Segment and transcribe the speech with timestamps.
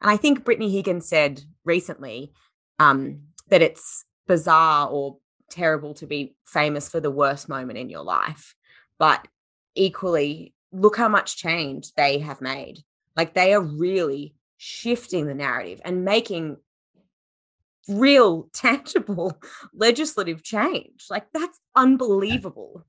[0.00, 2.32] And I think Brittany Higgins said recently
[2.78, 5.18] um, that it's bizarre or
[5.50, 8.54] terrible to be famous for the worst moment in your life.
[8.98, 9.26] But
[9.74, 12.78] equally, look how much change they have made.
[13.16, 16.56] Like they are really shifting the narrative and making
[17.88, 19.40] real, tangible
[19.74, 21.06] legislative change.
[21.10, 22.84] Like that's unbelievable.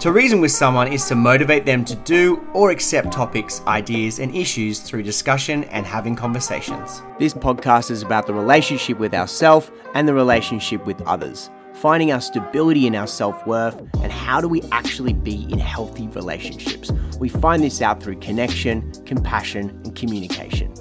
[0.00, 4.32] To reason with someone is to motivate them to do or accept topics, ideas, and
[4.32, 7.02] issues through discussion and having conversations.
[7.18, 12.20] This podcast is about the relationship with ourselves and the relationship with others, finding our
[12.20, 16.92] stability in our self worth, and how do we actually be in healthy relationships.
[17.18, 20.72] We find this out through connection, compassion, and communication.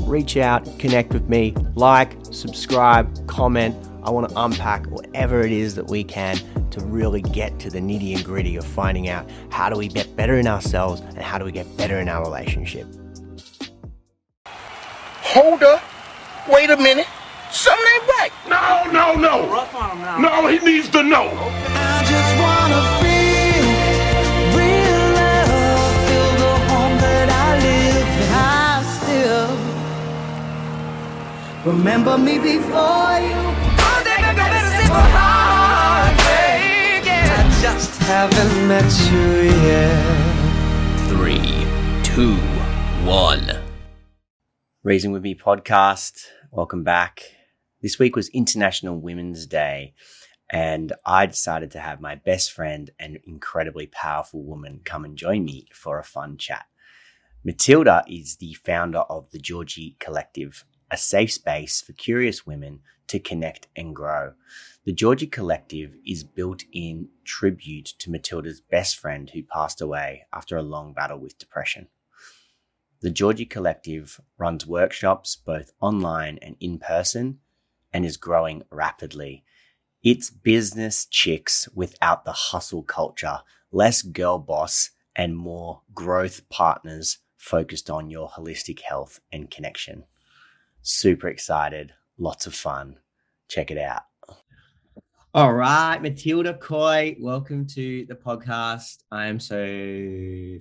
[0.00, 3.76] Reach out, connect with me, like, subscribe, comment.
[4.04, 6.36] I want to unpack whatever it is that we can
[6.70, 10.14] to really get to the nitty and gritty of finding out how do we get
[10.14, 12.86] better in ourselves and how do we get better in our relationship.
[14.46, 15.82] Hold up.
[16.50, 17.06] Wait a minute.
[17.50, 18.30] Something ain't right.
[18.46, 19.50] No, no, no.
[19.50, 20.18] Rough on him now.
[20.18, 21.30] No, he needs to know.
[21.32, 23.64] I just wanna feel
[24.58, 28.08] real love, feel the home that I live.
[28.36, 28.84] I
[31.64, 33.63] still remember me before you.
[38.06, 41.08] Haven't met you yet.
[41.08, 41.66] Three,
[42.02, 42.36] two,
[43.04, 43.62] one.
[44.82, 46.26] Reason with Me podcast.
[46.50, 47.22] Welcome back.
[47.82, 49.94] This week was International Women's Day,
[50.50, 55.44] and I decided to have my best friend and incredibly powerful woman come and join
[55.44, 56.66] me for a fun chat.
[57.42, 63.18] Matilda is the founder of the Georgie Collective, a safe space for curious women to
[63.18, 64.32] connect and grow.
[64.84, 70.58] The Georgie Collective is built in tribute to Matilda's best friend who passed away after
[70.58, 71.88] a long battle with depression.
[73.00, 77.38] The Georgie Collective runs workshops both online and in person
[77.94, 79.42] and is growing rapidly.
[80.02, 83.40] It's business chicks without the hustle culture,
[83.72, 90.04] less girl boss and more growth partners focused on your holistic health and connection.
[90.82, 92.98] Super excited, lots of fun.
[93.48, 94.02] Check it out.
[95.36, 99.02] All right, Matilda Coy, welcome to the podcast.
[99.10, 99.56] I am so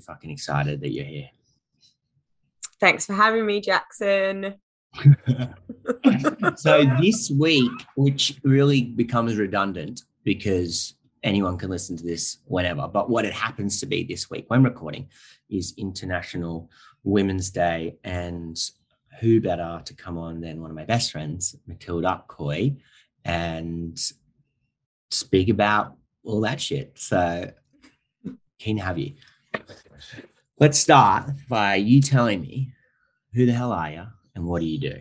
[0.04, 1.30] fucking excited that you're here.
[2.80, 4.56] Thanks for having me, Jackson.
[6.56, 13.12] so this week, which really becomes redundant because anyone can listen to this whenever, but
[13.12, 15.08] what it happens to be this week when recording
[15.52, 16.68] is International
[17.04, 17.98] Women's Day.
[18.04, 18.58] And
[19.20, 22.76] who better to come on than one of my best friends, Matilda Coy,
[23.24, 24.00] and
[25.14, 26.94] speak about all that shit.
[26.96, 27.52] So
[28.60, 29.14] keen to have you.
[30.60, 32.74] Let's start by you telling me
[33.34, 34.04] who the hell are you
[34.36, 34.96] and what do you do?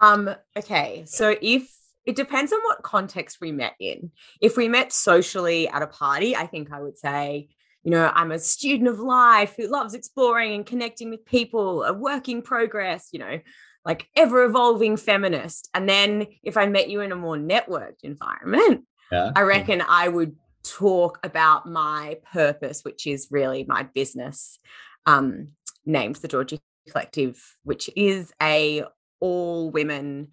[0.00, 1.04] Um, okay.
[1.06, 1.68] So if
[2.08, 4.10] it depends on what context we met in.
[4.40, 7.50] If we met socially at a party, I think I would say,
[7.84, 11.92] you know, I'm a student of life who loves exploring and connecting with people, a
[11.92, 13.40] work in progress, you know,
[13.88, 15.70] like ever evolving feminist.
[15.72, 19.32] And then if I met you in a more networked environment, Yeah.
[19.34, 24.58] I reckon I would talk about my purpose, which is really my business,
[25.06, 25.52] um,
[25.86, 26.60] named the Georgie
[26.90, 28.84] Collective, which is a
[29.20, 30.28] all women,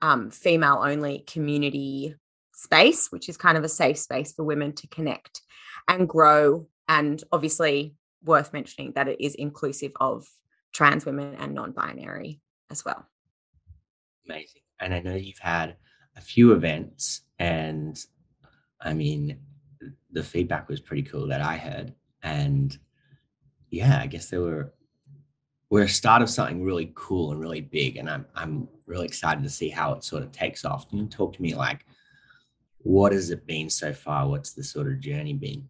[0.00, 2.14] um, female only community
[2.54, 5.42] space, which is kind of a safe space for women to connect
[5.88, 6.68] and grow.
[6.86, 10.28] And obviously, worth mentioning that it is inclusive of
[10.72, 13.06] trans women and non-binary as well.
[14.26, 14.62] Amazing.
[14.80, 15.76] And I know you've had
[16.16, 17.98] a few events, and
[18.80, 19.38] I mean,
[20.10, 21.94] the feedback was pretty cool that I heard.
[22.22, 22.76] And
[23.70, 24.72] yeah, I guess they were
[25.70, 27.96] we're a start of something really cool and really big.
[27.96, 30.88] And I'm I'm really excited to see how it sort of takes off.
[30.88, 31.84] Can you talk to me like
[32.82, 34.28] what has it been so far?
[34.28, 35.68] What's the sort of journey been?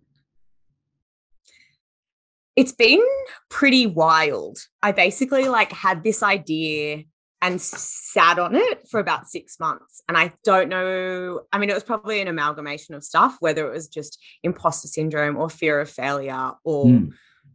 [2.57, 3.05] It's been
[3.49, 4.59] pretty wild.
[4.83, 7.05] I basically like had this idea
[7.43, 10.03] and sat on it for about six months.
[10.09, 13.73] And I don't know, I mean, it was probably an amalgamation of stuff, whether it
[13.73, 17.13] was just imposter syndrome or fear of failure or, Mm.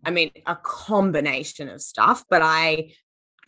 [0.07, 2.25] I mean, a combination of stuff.
[2.29, 2.93] But I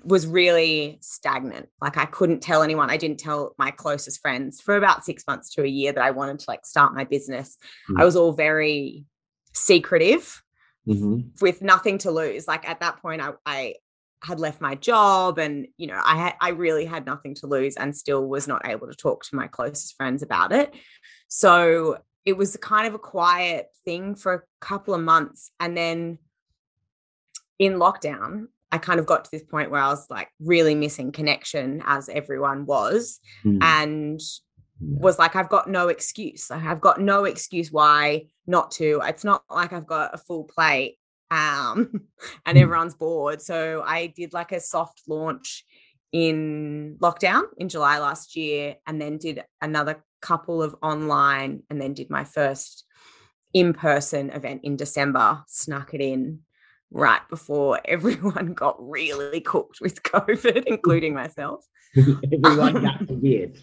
[0.04, 1.70] was really stagnant.
[1.82, 2.90] Like I couldn't tell anyone.
[2.90, 6.12] I didn't tell my closest friends for about six months to a year that I
[6.12, 7.58] wanted to like start my business.
[7.90, 8.02] Mm.
[8.02, 9.06] I was all very
[9.54, 10.44] secretive
[10.88, 11.30] Mm-hmm.
[11.42, 12.48] with nothing to lose.
[12.48, 13.76] Like at that point, I, I
[14.24, 17.76] had left my job and, you know, I had, I really had nothing to lose
[17.76, 20.74] and still was not able to talk to my closest friends about it.
[21.28, 25.52] So it was kind of a quiet thing for a couple of months.
[25.60, 26.18] And then
[27.60, 31.12] in lockdown, I kind of got to this point where I was like really missing
[31.12, 33.60] connection as everyone was Mm.
[33.62, 34.20] and
[34.80, 35.00] Yeah.
[35.00, 36.50] was like I've got no excuse.
[36.50, 39.02] Like, I've got no excuse why not to.
[39.06, 40.98] It's not like I've got a full plate
[41.32, 41.92] um
[42.46, 42.62] and Mm.
[42.62, 43.42] everyone's bored.
[43.42, 45.66] So I did like a soft launch
[46.14, 51.94] in lockdown in July last year and then did another couple of online and then
[51.94, 52.86] did my first
[53.54, 56.40] in-person event in December, snuck it in
[56.92, 61.66] right before everyone got really cooked with COVID, including myself.
[61.96, 63.58] Everyone got weird.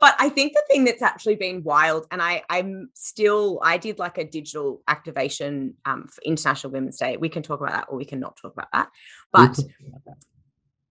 [0.00, 3.98] but I think the thing that's actually been wild, and I, I'm still, I did
[3.98, 7.16] like a digital activation um, for International Women's Day.
[7.16, 8.90] We can talk about that, or we can not talk about that.
[9.32, 9.58] But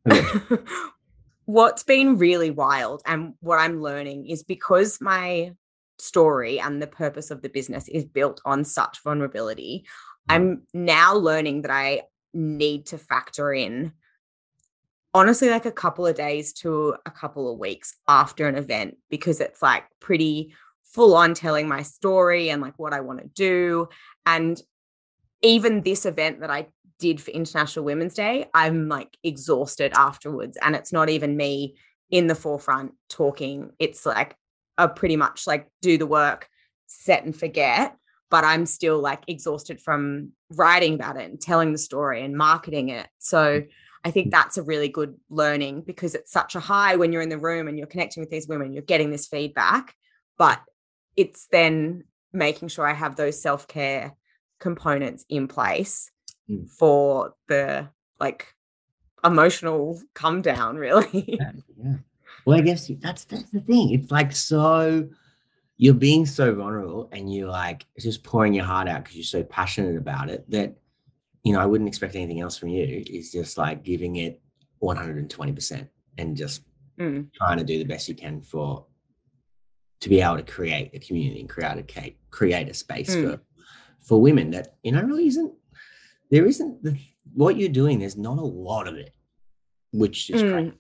[1.46, 5.54] what's been really wild and what I'm learning is because my
[6.00, 9.86] story and the purpose of the business is built on such vulnerability,
[10.30, 12.04] I'm now learning that I
[12.34, 13.94] need to factor in
[15.14, 19.40] honestly like a couple of days to a couple of weeks after an event because
[19.40, 23.90] it's like pretty full on telling my story and like what I want to do.
[24.26, 24.62] And
[25.42, 26.68] even this event that I
[27.00, 30.58] did for International Women's Day, I'm like exhausted afterwards.
[30.62, 31.76] And it's not even me
[32.10, 33.72] in the forefront talking.
[33.80, 34.36] It's like
[34.78, 36.48] a pretty much like do the work,
[36.88, 37.96] set and forget.
[38.30, 42.90] But I'm still like exhausted from writing about it and telling the story and marketing
[42.90, 43.08] it.
[43.20, 43.68] So mm.
[44.06, 47.30] I think that's a really good learning because it's such a high when you're in
[47.30, 49.96] the room and you're connecting with these women, you're getting this feedback.
[50.38, 50.62] But
[51.16, 52.04] it's then
[52.34, 54.14] making sure I have those self care
[54.60, 56.10] components in place
[56.50, 56.70] Mm.
[56.70, 57.88] for the
[58.20, 58.54] like
[59.24, 61.24] emotional come down, really.
[61.40, 61.52] Yeah,
[61.82, 61.96] yeah.
[62.46, 63.92] Well, I guess that's that's the thing.
[63.92, 65.08] It's like so
[65.78, 69.44] you're being so vulnerable and you're like just pouring your heart out because you're so
[69.44, 70.76] passionate about it that
[71.44, 73.04] you know I wouldn't expect anything else from you.
[73.08, 74.42] Is just like giving it
[74.80, 76.64] 120 percent and just
[77.00, 77.32] Mm.
[77.34, 78.86] trying to do the best you can for
[80.00, 83.24] to be able to create a community and create a create a space Mm.
[83.24, 83.42] for
[84.00, 85.52] for women that you know really isn't
[86.30, 86.96] there isn't the
[87.34, 87.98] what you're doing.
[88.00, 89.12] There's not a lot of it,
[89.92, 90.68] which is great.
[90.74, 90.78] Mm.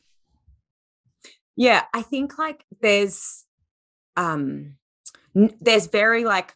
[1.56, 3.45] Yeah, I think like there's
[4.16, 4.75] um
[5.36, 6.54] n- there's very like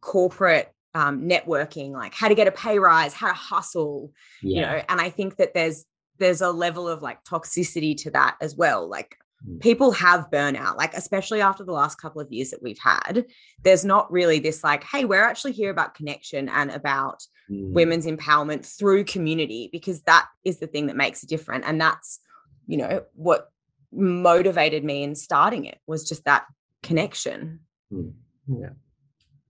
[0.00, 4.54] corporate um networking, like how to get a pay rise, how to hustle, Yeah.
[4.54, 5.84] you know, and I think that there's
[6.18, 8.88] there's a level of like toxicity to that as well.
[8.88, 9.16] Like
[9.48, 9.58] Mm.
[9.60, 13.24] people have burnout, like especially after the last couple of years that we've had.
[13.64, 17.72] There's not really this like, hey, we're actually here about connection and about Mm.
[17.72, 22.20] women's empowerment through community because that is the thing that makes it different and that's
[22.66, 23.50] you know what
[23.92, 26.44] motivated me in starting it was just that
[26.82, 27.60] connection
[27.90, 28.70] Yeah.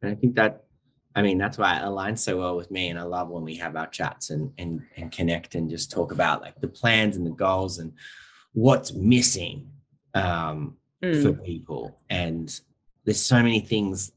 [0.02, 0.64] And I think that
[1.14, 2.88] I mean that's why it aligns so well with me.
[2.88, 6.12] And I love when we have our chats and and and connect and just talk
[6.12, 7.92] about like the plans and the goals and
[8.52, 9.70] what's missing
[10.14, 11.98] um Mm, for people.
[12.10, 12.60] And
[13.04, 14.12] there's so many things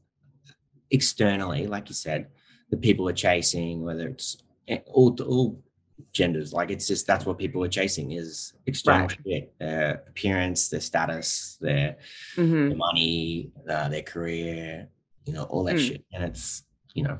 [0.90, 2.28] externally, like you said,
[2.70, 4.36] that people are chasing, whether it's
[4.68, 5.62] eh, all all
[6.12, 9.18] genders, like it's just that's what people are chasing is external Right.
[9.26, 11.96] shit, their appearance, their status, their
[12.36, 14.88] mhm, their money, uh, their career,
[15.24, 15.86] you know, all that Mm.
[15.88, 16.04] shit.
[16.12, 16.63] And it's,
[16.94, 17.18] you know,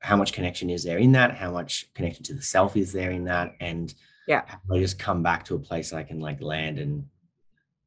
[0.00, 1.36] how much connection is there in that?
[1.36, 3.54] How much connection to the self is there in that?
[3.60, 3.94] And
[4.26, 4.42] Yeah.
[4.70, 7.06] I just come back to a place I can like land and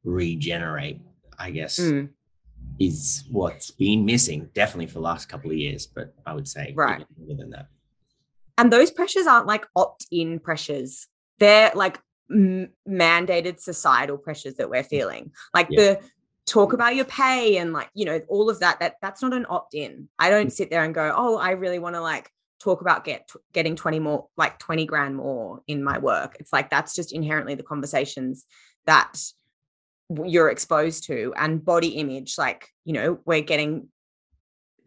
[0.04, 1.00] regenerate,
[1.38, 2.08] I guess, mm,
[2.78, 5.86] is what's been missing definitely for the last couple of years.
[5.86, 7.04] But I would say Right.
[7.18, 7.68] longer than that.
[8.58, 11.98] and those pressures aren't like opt-in pressures they're like
[12.30, 15.66] m- mandated societal pressures that we're feeling like.
[15.70, 15.80] Yeah.
[15.94, 16.00] the
[16.46, 19.46] talk about your pay and like you know all of that that that's not an
[19.48, 20.08] opt-in.
[20.18, 22.28] I don't sit there and go oh i really want to like
[22.60, 26.36] talk about get getting 20 more like 20 grand more in my work.
[26.40, 28.44] It's like that's just inherently the conversations
[28.86, 29.20] that
[30.24, 33.88] you're exposed to and body image like you know we're getting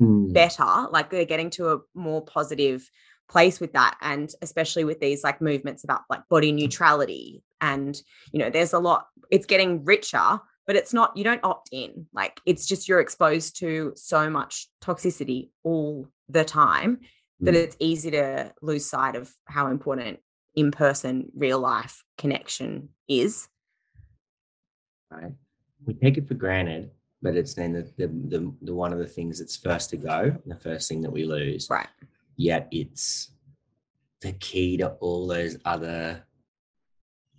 [0.02, 0.34] Mm.
[0.34, 2.86] better like they're getting to a more positive
[3.30, 8.02] place with that and especially with these like movements about like body neutrality and
[8.34, 12.08] you know there's a lot it's getting richer but it's not you don't opt in
[12.14, 17.00] like it's just you're exposed to so much toxicity all the time
[17.42, 17.58] that Mm.
[17.64, 20.20] it's easy to lose sight of how important
[20.56, 23.48] in person real life connection is
[25.12, 25.34] right?
[25.86, 26.90] We take it for granted,
[27.22, 30.36] but it's then the, the, the, the one of the things that's first to go,
[30.46, 31.68] the first thing that we lose.
[31.70, 31.88] right
[32.38, 33.30] Yet it's
[34.22, 36.24] the key to all those other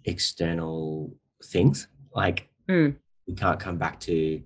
[0.04, 1.12] external
[1.44, 1.88] things.
[2.14, 2.96] Like Mm.
[3.26, 4.42] We can't come back to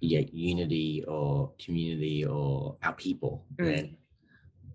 [0.00, 3.44] yeah, unity or community or our people.
[3.56, 3.64] Mm.
[3.64, 3.96] Then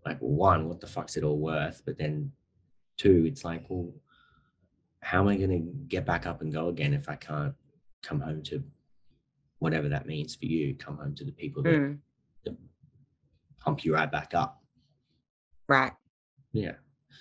[0.05, 1.83] like one, what the fuck's it all worth?
[1.85, 2.31] But then
[2.97, 3.93] two, it's like, well,
[5.01, 7.53] how am I going to get back up and go again if I can't
[8.01, 8.63] come home to
[9.59, 10.75] whatever that means for you?
[10.75, 11.97] Come home to the people that, Mm,
[12.45, 12.57] that
[13.59, 14.61] pump you right back up.
[15.67, 15.93] right.
[16.51, 16.73] Yeah.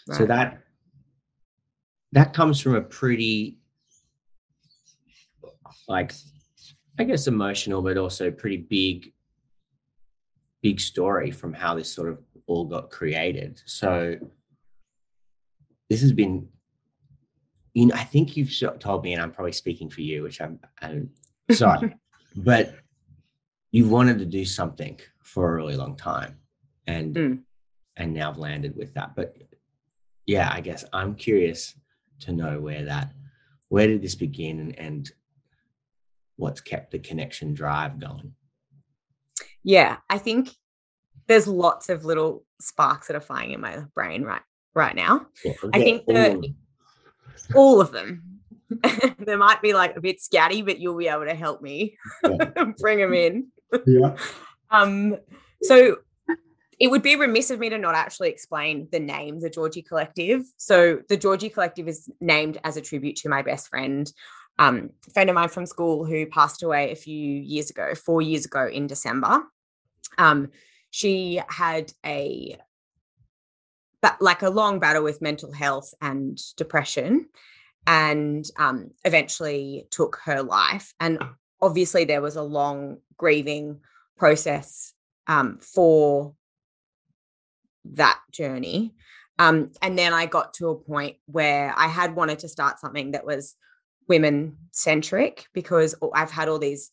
[0.09, 0.17] right.
[0.19, 0.63] So that
[2.13, 3.60] that comes from a pretty
[5.89, 6.13] like
[6.99, 9.13] I guess emotional, but also pretty big
[10.63, 13.63] big story from how this sort of all got created.
[13.65, 14.17] So
[15.89, 16.49] this has been
[17.73, 20.59] you know, I think you've told me, and I'm probably speaking for you, which I'm,
[20.83, 21.11] I'm
[21.53, 21.95] sorry,
[22.37, 22.75] but
[23.71, 26.37] you've wanted to do something for a really long time,
[26.89, 27.43] and Mm.
[27.97, 29.15] and now I've landed with that.
[29.15, 29.37] But
[30.27, 31.77] yeah, I guess I'm curious
[32.21, 33.13] to know where that,
[33.69, 35.11] where did this begin, and, and
[36.41, 38.33] what's kept the connection drive going.
[39.63, 40.51] yeah i think
[41.29, 44.43] there's lots of little sparks that are flying in my brain right
[44.75, 45.27] right now.
[45.45, 46.57] Yeah, I think all the- of them.
[47.55, 48.23] all of them.
[49.19, 51.97] They might be like a bit scatty but you'll be able to help me
[52.81, 53.49] bring them in.
[53.87, 54.17] Yeah,
[54.71, 55.17] um
[55.63, 55.99] so
[56.81, 60.43] it would be remiss of me to not actually explain the name the georgie collective.
[60.57, 64.11] So the georgie collective is named as a tribute to my best friend
[64.61, 68.23] um, a friend of mine from school who passed away a few years ago four
[68.23, 69.43] years ago in december.
[70.19, 70.51] Um,
[70.91, 72.59] she had a
[74.03, 77.29] but like a long battle with mental health and depression
[77.87, 80.95] and um, eventually took her life.
[81.01, 81.23] And
[81.61, 83.81] obviously there was a long grieving
[84.17, 84.95] process
[85.27, 86.35] um, for
[87.85, 88.95] that journey.
[89.39, 93.13] Um, and then i got to a point where i had wanted to start something
[93.13, 93.57] that was
[94.11, 96.91] women centric because i've had all these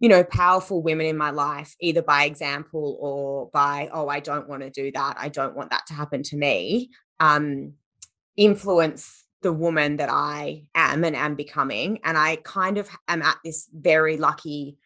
[0.00, 4.48] you know powerful women in my life either by example or by oh i don't
[4.48, 5.16] want to do that.
[5.18, 7.74] I don't want that to happen to me um
[8.36, 12.00] influence the woman that i am and am becoming.
[12.04, 14.76] And i kind of am at this very lucky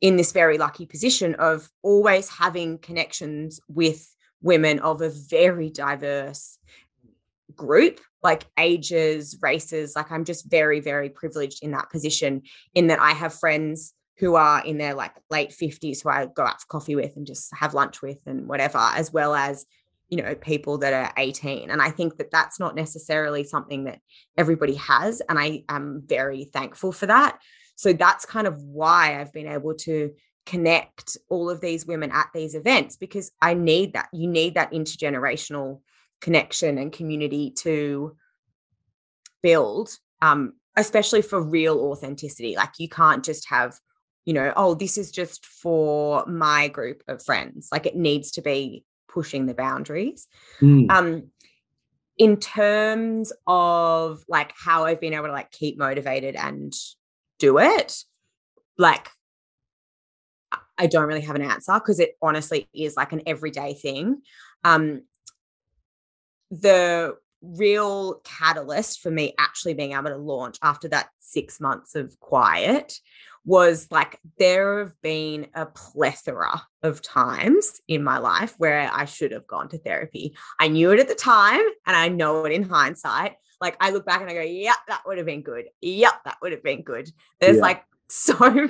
[0.00, 6.58] in this very lucky position of always having connections with women of a very diverse
[7.58, 12.40] group like ages races like i'm just very very privileged in that position
[12.74, 16.42] in that i have friends who are in their like late 50s who I go
[16.42, 19.64] out for coffee with and just have lunch with and whatever, as well as,
[20.08, 21.70] you know, people that are 18.
[21.70, 24.00] And I think that that's not necessarily something that
[24.36, 25.22] everybody has.
[25.28, 27.38] And I am very thankful for that.
[27.76, 30.10] So that's kind of why I've been able to
[30.46, 34.08] connect all of these women at these events because I need that.
[34.12, 35.80] You need that intergenerational
[36.20, 38.16] connection and community to
[39.42, 39.90] build,
[40.22, 42.56] um, especially for real authenticity.
[42.56, 43.78] Like you can't just have
[44.24, 47.70] you know, oh, this is just for my group of friends.
[47.72, 50.26] Like it needs to be pushing the boundaries.
[50.60, 51.30] Mm, Um,
[52.18, 56.74] in terms of like how I've been able to like keep motivated and
[57.38, 58.04] do it,
[58.76, 59.08] like
[60.52, 64.20] I- I don't really have an answer because it honestly is like an everyday thing.
[64.62, 65.04] Um,
[66.50, 72.18] the real catalyst for me actually being able to launch after that six months of
[72.18, 72.98] quiet
[73.44, 79.32] was like there have been a plethora of times in my life where I should
[79.32, 80.36] have gone to therapy.
[80.60, 83.36] I knew it at the time and I know it in hindsight.
[83.60, 85.66] Like I look back and I go, yeah, that would have been good.
[85.80, 87.08] Yep, that would have been good.
[87.40, 87.62] There's Yeah.
[87.62, 88.68] like so many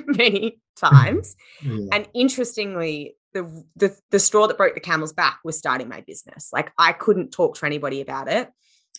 [0.51, 0.57] mm.
[0.75, 1.35] times.
[1.61, 1.87] yeah.
[1.91, 6.49] And interestingly, the, the the straw that broke the camel's back was starting my business.
[6.51, 8.49] Like I couldn't talk to anybody about it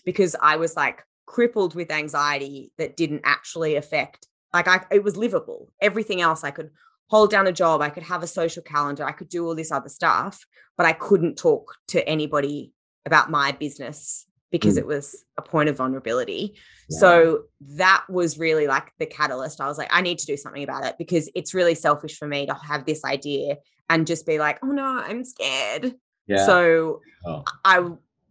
[0.05, 5.17] because I was like crippled with anxiety that didn't actually affect like I it was
[5.17, 5.73] livable.
[5.81, 6.71] Everything else I could
[7.09, 9.73] hold down a job, I could have a social calendar, I could do all this
[9.73, 10.45] other stuff,
[10.77, 12.73] but I couldn't talk to anybody
[13.05, 14.79] about my business because Mm.
[14.79, 16.57] it was a point of vulnerability.
[16.89, 16.99] Yeah.
[16.99, 17.43] So
[17.77, 19.61] that was really like the catalyst.
[19.61, 22.27] I was like, I need to do something about it because it's really selfish for
[22.27, 23.57] me to have this idea
[23.91, 25.95] and just be like, oh no, I'm scared.
[26.27, 26.47] yeah.
[26.47, 27.45] So Oh.
[27.67, 27.87] I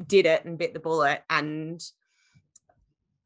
[0.08, 1.80] did it and bit the bullet and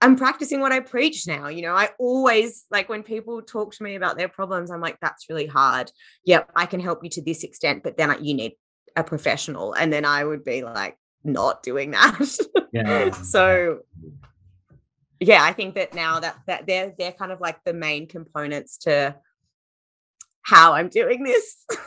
[0.02, 1.48] I'm practicing what I preach now.
[1.48, 4.98] You know, I always like when people talk to me about their problems, I'm like,
[5.02, 5.90] that's really hard.
[6.26, 8.58] Yep, I can help you to this extent, but then you need
[8.98, 9.72] a professional.
[9.72, 12.38] And then I would be like, not doing that.
[12.74, 13.12] yeah.
[13.24, 13.80] so
[15.22, 18.80] yeah, I think that now that that they're they're kind of like the main components
[18.80, 19.16] to
[20.42, 21.66] how I'm doing this.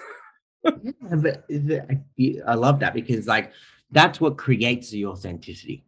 [0.64, 3.52] Yeah, but the- I I love that because like
[3.90, 5.84] that's what creates the authenticity,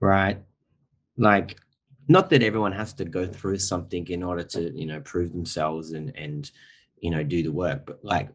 [0.00, 0.38] right?
[1.16, 1.56] Like,
[2.08, 5.92] not that everyone has to go through something in order to you know prove themselves
[5.92, 6.50] and and
[6.98, 8.30] you know do the work, but like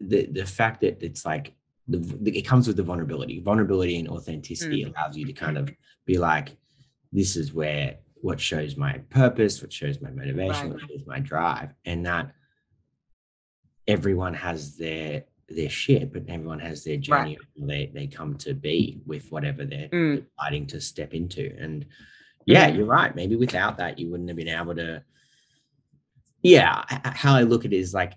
[0.00, 1.52] the the fact that it's like
[1.88, 3.40] the, the- it comes with the vulnerability.
[3.40, 4.88] Vulnerability and authenticity mm.
[4.94, 5.70] allows you to kind of
[6.04, 6.56] be like,
[7.12, 11.70] this is where what shows my purpose, what shows my motivation, what shows my drive,
[11.84, 12.32] and that
[13.88, 18.52] everyone has their their shit, but everyone has their journey how they they come to
[18.52, 20.24] be with whatever they're Mm.
[20.36, 21.54] deciding to step into.
[21.58, 21.86] And
[22.46, 22.76] yeah, Mm.
[22.76, 23.14] you're right.
[23.14, 25.02] Maybe without that, you wouldn't have been able to.
[26.42, 28.14] Yeah, how I look at it is like,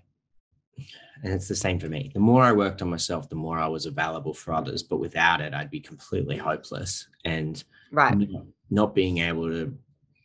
[1.22, 2.10] and it's the same for me.
[2.14, 4.82] The more I worked on myself, the more I was available for others.
[4.82, 7.62] But without it, I'd be completely hopeless and
[7.92, 8.16] Right.
[8.16, 9.76] not, not being able to,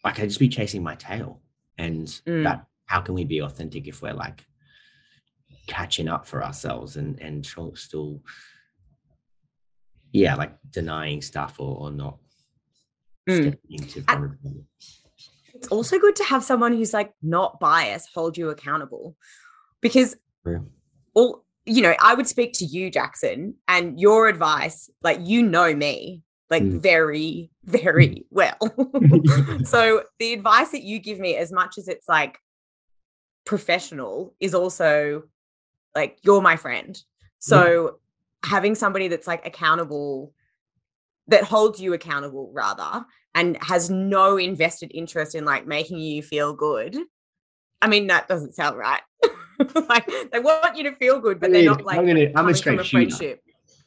[0.04, 1.42] like, I'd just be chasing my tail.
[1.78, 2.44] And Mm.
[2.44, 4.46] that, how can we be authentic if we're like
[5.68, 7.46] catching up for ourselves and and
[7.76, 8.22] still,
[10.12, 12.18] yeah, like denying stuff or, or not
[13.28, 13.58] Mm.
[15.56, 19.16] It's also good to have someone who's like not biased hold you accountable
[19.82, 20.68] because True.
[21.16, 25.74] all you know i would speak to you jackson and your advice like you know
[25.74, 26.82] me like Mm.
[26.82, 28.58] very very well
[29.64, 32.38] so the advice that you give me as much as it's like
[33.46, 35.24] professional is also
[35.96, 37.02] like you're my friend
[37.40, 38.00] so
[38.44, 40.34] having somebody that's like accountable
[41.28, 46.54] that holds you accountable rather and has no invested interest in like making you feel
[46.54, 46.96] good
[47.82, 49.02] i mean that doesn't sound right
[49.90, 52.54] like they want you to feel good but they're not like I'm, gonna, I'm a
[52.54, 53.38] straight a shooter.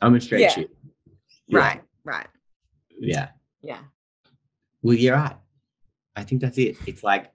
[0.01, 0.51] I'm a straight Yeah.
[0.51, 0.73] shooter.
[1.47, 2.27] Yeah, right right
[2.99, 3.29] Yeah.
[3.63, 3.81] yeah
[4.83, 5.37] Well, you're right.
[6.17, 6.77] I think that's it.
[6.87, 7.31] It's like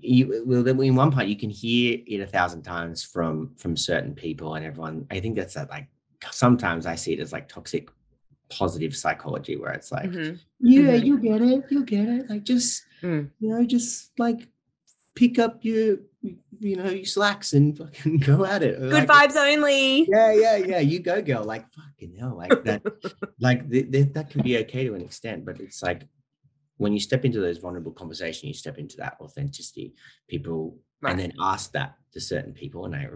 [0.00, 3.76] you well then in one part you can hear it a thousand times from from
[3.76, 5.06] certain people and everyone.
[5.10, 5.88] I think that's that like
[6.30, 7.88] sometimes I see it as like toxic
[8.48, 10.38] positive psychology where it's like, Mhm.
[10.60, 11.04] yeah, Mhm.
[11.04, 12.28] you get it, you get it.
[12.30, 13.30] Like just Mm.
[13.40, 14.48] you know, just like
[15.14, 15.98] pick up your
[16.60, 18.78] you know your slacks and fucking go at it.
[18.78, 20.80] good Like, vibes only yeah, yeah, yeah.
[20.80, 21.44] You go, girl.
[21.44, 22.36] Like fucking hell.
[22.36, 22.82] Like that.
[23.40, 26.02] like th- th- that can be okay to an extent, but it's like
[26.80, 29.92] when you step into those vulnerable conversations, you step into that authenticity.
[30.28, 33.06] People and then ask that to certain people, and I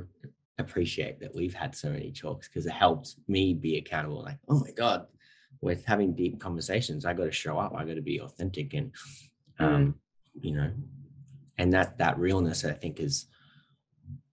[0.59, 4.23] appreciate that we've had so many talks because it helps me be accountable.
[4.23, 5.07] Like, oh my god,
[5.63, 7.73] with having deep conversations, I got to show up.
[7.75, 8.93] I got to be authentic, and
[9.59, 9.95] um,
[10.39, 10.71] you know,
[11.57, 13.29] and that that realness, I think, is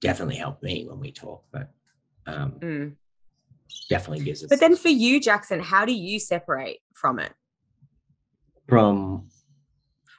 [0.01, 1.45] definitely helped me when we talk.
[1.53, 1.71] But
[2.27, 2.95] um, Mm.
[3.89, 4.49] definitely gives us.
[4.49, 7.31] but then for you jackson how do you separate from it
[8.71, 9.27] from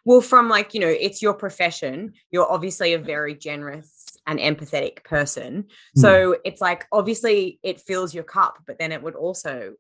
[0.05, 2.13] well from like you know it's your profession.
[2.31, 5.65] You're obviously a very generous and empathetic person.
[5.95, 6.01] Hmm.
[6.01, 9.75] so it's like obviously it fills your cup but then it would also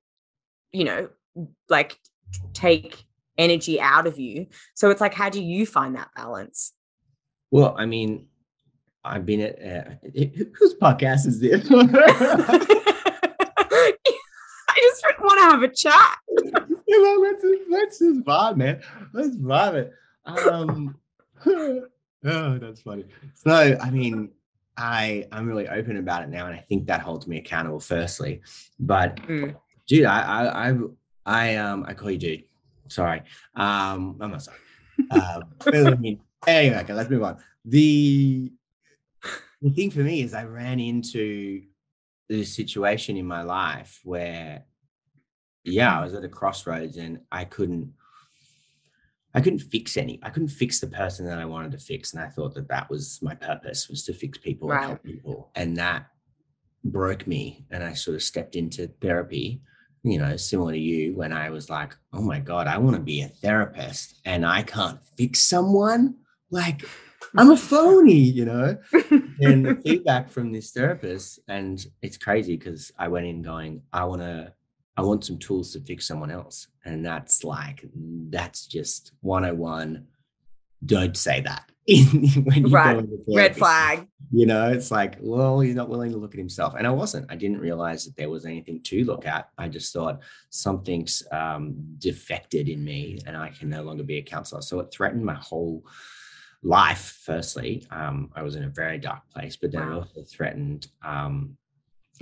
[0.72, 1.11] you know
[1.68, 1.98] like
[2.54, 3.04] take
[3.37, 4.46] energy out of you.
[4.74, 6.72] So it's like how do you find that balance?
[7.50, 8.28] Well, I mean,
[9.04, 9.90] I've been at uh,
[10.58, 11.68] whose podcast is this?
[14.74, 16.18] i just want to have a chat
[16.92, 18.83] Yeah, well, let's just, let's just vibe, man.
[19.14, 19.92] Let's vibe it.
[20.26, 20.94] Um,
[21.46, 23.07] oh, that's funny.
[23.35, 24.31] So, I mean,
[24.76, 27.81] I I'm really open about it now, and I think that holds me accountable.
[27.81, 28.40] Firstly,
[28.78, 29.55] but Mm.
[29.87, 30.74] dude, I I I,
[31.24, 32.44] I um I call you dude.
[32.88, 33.22] Sorry.
[33.55, 34.59] Um, I'm not sorry.
[35.11, 35.40] Uh,
[35.72, 37.38] I mean, anyway, okay, let's move on.
[37.64, 38.52] The
[39.62, 41.62] the thing for me is I ran into
[42.28, 44.64] this situation in my life where
[45.64, 47.92] yeah, I was at a crossroads and I couldn't
[49.35, 50.20] I couldn't fix any.
[50.22, 52.90] I couldn't fix the person that I wanted to fix, and I thought that that
[52.90, 56.07] was my purpose was to fix people and help people, and that
[56.85, 57.64] broke me.
[57.70, 59.62] And I sort of stepped into therapy,
[60.03, 63.03] you know, similar to you, when I was like, "Oh my god, I want to
[63.03, 66.16] be a therapist, and I can't fix someone.
[66.51, 66.85] Like,
[67.35, 68.77] I'm a phony," you know.
[69.40, 74.05] and the feedback from this therapist, and it's crazy because I went in going, "I
[74.05, 74.53] want to."
[74.96, 76.68] I want some tools to fix someone else.
[76.85, 77.85] And that's like,
[78.31, 80.07] that's just 101.
[80.85, 81.64] Don't say that.
[81.88, 82.98] when you go Right.
[82.98, 86.74] into red flag You know, it's like, well, he's not willing to look at himself.
[86.78, 87.26] And I wasn't.
[87.31, 89.48] I didn't realize that there was anything to look at.
[89.59, 94.22] I just thought something's um, defected in me and I can no longer be a
[94.22, 94.62] counselor.
[94.62, 95.85] So it threatened my whole
[96.62, 97.87] life, firstly.
[97.90, 99.96] Um, I was in a very dark place, but then it Wow.
[99.98, 101.57] also threatened um,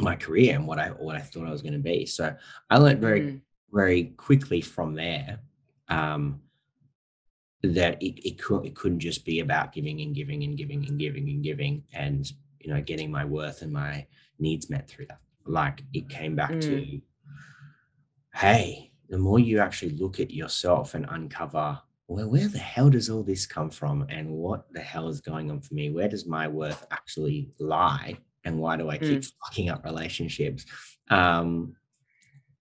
[0.01, 2.07] my career and what I what I thought I was going to be.
[2.07, 2.35] So
[2.69, 3.41] I learned very Mm.
[3.73, 5.39] very quickly from there
[5.89, 6.41] um,
[7.63, 10.99] that it, it, could, it couldn't just be about giving and giving and giving and
[10.99, 14.07] giving and giving and you know getting my worth and my
[14.39, 17.01] needs met through that like it came back to
[18.35, 23.11] hey the more you actually look at yourself and uncover well where the hell does
[23.11, 26.27] all this come from and what the hell is going on for me where does
[26.27, 30.65] my worth actually lie and why do I keep fucking up relationships?
[31.11, 31.77] Um,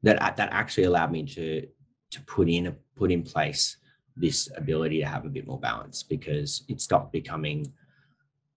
[0.04, 1.68] that that actually allowed me to
[2.12, 3.78] to put in a put in place
[4.16, 7.72] this ability to have a bit more balance because it stopped becoming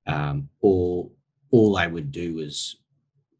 [0.07, 1.15] um, all
[1.51, 2.77] all I would do was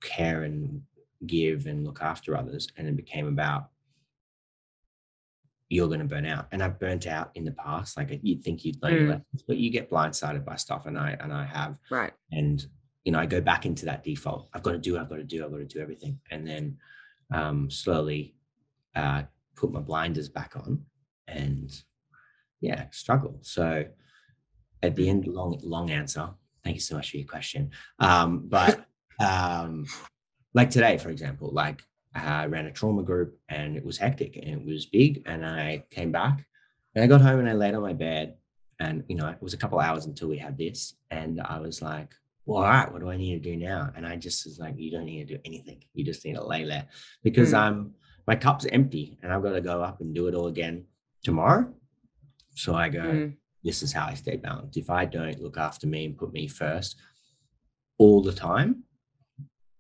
[0.01, 0.83] care and
[1.27, 3.69] give and look after others, and it became about
[5.69, 6.49] you're going to burn out.
[6.53, 7.97] And I've burnt out in the past.
[7.97, 9.09] Like you'd think you'd learn Mm.
[9.09, 11.77] lessons, but you get blindsided by stuff, and I and I have.
[11.91, 12.13] Right.
[12.31, 12.65] And
[13.05, 14.49] you know, I go back into that default.
[14.53, 14.99] I've got to do.
[14.99, 15.45] I've got to do.
[15.45, 16.79] I've got to do everything, and then
[17.33, 18.35] um, slowly
[18.95, 19.23] uh,
[19.57, 20.85] put my blinders back on,
[21.27, 21.71] and
[22.61, 23.39] yeah, struggle.
[23.43, 23.85] So
[24.83, 26.31] at the end, long long answer.
[26.65, 27.71] Thank you so much for your question.
[27.99, 28.87] Um, but
[29.21, 29.87] um,
[30.55, 31.83] like today, for example, like
[32.15, 35.23] I ran a trauma group and it was hectic and it was big.
[35.27, 36.45] And I came back
[36.95, 38.37] and I got home and I laid on my bed.
[38.79, 40.95] And, you know, it was a couple hours until we had this.
[41.11, 42.13] And I was like,
[42.45, 43.91] well, all right, what do I need to do now?
[43.97, 45.85] And I just was like, you don't need to do anything.
[45.95, 46.87] You just need to lay there
[47.23, 47.59] because Mm.
[47.59, 47.95] I'm,
[48.27, 50.85] my cup's empty and I've got to go up and do it all again
[51.23, 51.73] tomorrow.
[52.55, 53.37] So I go, Mm.
[53.63, 54.77] this is how I stay balanced.
[54.77, 56.97] If I don't look after me and put me first
[57.99, 58.85] all the time,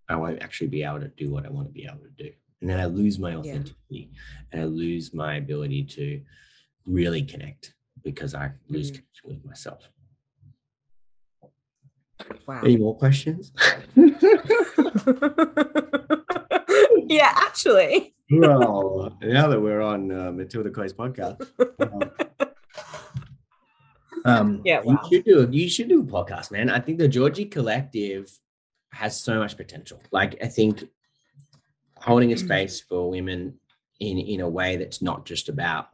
[0.08, 2.30] I won't actually be able to do what I want to be able to do.
[2.60, 4.10] And then I lose my authenticity
[4.52, 6.22] and I lose my ability to
[6.86, 8.94] really connect because I lose Mm.
[8.94, 9.88] connection with myself.
[12.46, 12.60] Wow.
[12.62, 13.52] Any more questions?
[17.06, 18.14] yeah, actually.
[18.30, 21.46] well, now that we're on uh, Matilda Coy's podcast,
[21.78, 22.10] um,
[24.24, 26.70] um, Yeah, you should do you should do a podcast, man.
[26.70, 28.30] I think the Georgie Collective
[28.92, 30.02] has so much potential.
[30.10, 30.84] Like I think
[31.96, 33.58] holding a space for women
[34.00, 35.88] in in a way that's not just about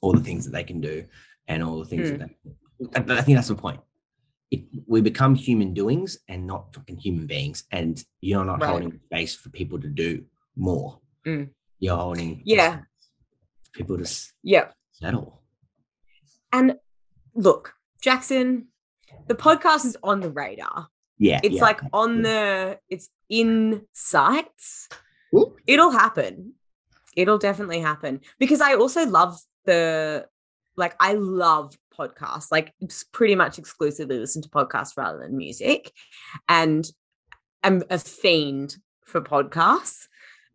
[0.00, 1.04] all the things that they can do
[1.48, 3.80] and all the things that they, I, I think that's the point.
[4.54, 8.70] It, we become human doings and not fucking human beings, and you're not Right.
[8.70, 10.10] holding space for people to do
[10.54, 11.00] more.
[11.26, 11.44] Mm.
[11.78, 12.82] You're holding Yeah.
[13.72, 14.06] people to
[14.42, 15.42] yeah settle.
[16.52, 16.76] And
[17.34, 18.68] look, Jackson,
[19.26, 20.88] the podcast is on the radar.
[21.18, 21.62] Yeah, It's yeah.
[21.68, 24.88] like on the, it's in sights.
[25.34, 25.56] Ooh.
[25.66, 26.54] It'll happen.
[27.16, 30.26] It'll definitely happen because I also love the,
[30.76, 32.50] like, I love podcasts.
[32.50, 32.74] Like,
[33.12, 35.92] pretty much exclusively listen to podcasts rather than music.
[36.48, 36.84] And
[37.62, 40.06] I'm a fiend for podcasts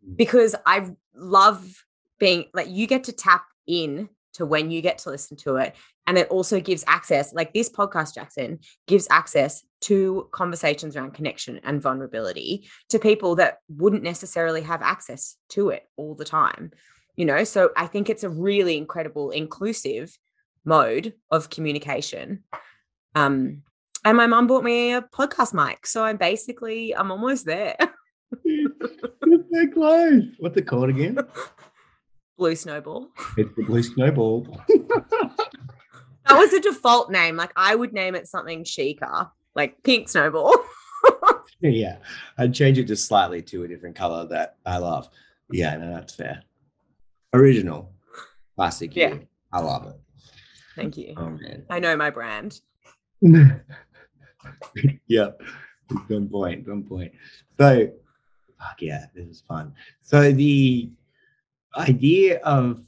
[0.06, 0.16] mm.
[0.16, 1.84] because I love
[2.18, 5.74] being like you get to tap in to when you get to listen to it
[6.06, 11.60] and it also gives access like this podcast Jackson gives access to conversations around connection
[11.64, 16.70] and vulnerability to people that wouldn't necessarily have access to it all the time
[17.16, 20.16] you know so I think it's a really incredible inclusive
[20.68, 22.44] mode of communication
[23.14, 23.62] um
[24.04, 27.76] and my mum bought me a podcast mic so I'm basically I'm almost there
[29.52, 30.24] so close.
[30.38, 31.18] What's it called again?
[32.38, 34.46] blue snowball It's the blue snowball.
[36.28, 37.36] That was a default name.
[37.36, 40.54] Like I would name it something chicer, like pink snowball.
[41.62, 41.96] yeah,
[42.36, 45.08] I'd change it just slightly to a different color that I love.
[45.50, 46.42] Yeah, no, that's fair.
[47.32, 47.94] Original,
[48.56, 48.94] classic.
[48.94, 49.14] Yeah.
[49.14, 49.26] you.
[49.50, 49.96] I love it.
[50.78, 51.14] Thank you.
[51.16, 51.64] Man.
[51.68, 52.60] I know my brand.
[55.08, 55.30] yeah,
[56.06, 56.64] good point.
[56.64, 57.12] Good point.
[57.58, 57.90] So,
[58.58, 59.74] fuck yeah, this is fun.
[60.02, 60.90] So the
[61.76, 62.80] idea of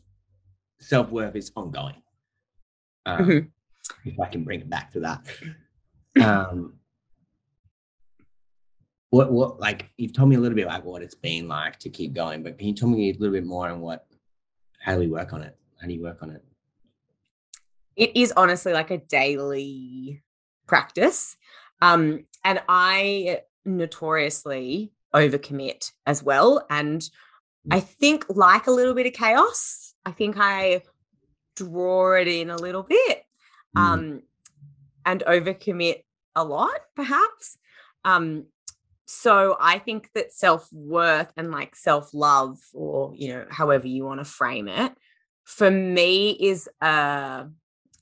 [0.79, 2.03] self worth is ongoing.
[3.07, 3.51] Um, Mhm.
[4.05, 5.27] If I can bring it back to that.
[6.25, 6.75] Um,
[9.11, 11.91] what what like you've told me a little bit about what it's been like to
[11.91, 14.07] keep going, but can you tell me a little bit more on what
[14.79, 15.57] how do we work on it?
[15.81, 16.45] How do you work on it?
[18.01, 20.23] It is honestly like a daily
[20.67, 21.37] practice.
[21.83, 26.65] Um, and I notoriously overcommit as well.
[26.71, 27.09] And
[27.71, 30.83] I think like a little bit of chaos, I think I
[31.57, 33.23] draw it in a little bit.
[33.77, 33.81] Mm.
[33.81, 34.23] um,
[35.07, 37.59] and overcommit a lot, perhaps.
[38.05, 38.47] Um,
[39.07, 44.05] so I think that self worth and like self love, or you know, however you
[44.05, 44.93] want to frame it,
[45.45, 47.45] for me is uh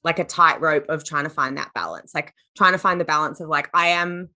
[0.04, 3.40] like a tightrope of trying to find that balance, like trying to find the balance
[3.40, 4.30] of like I am.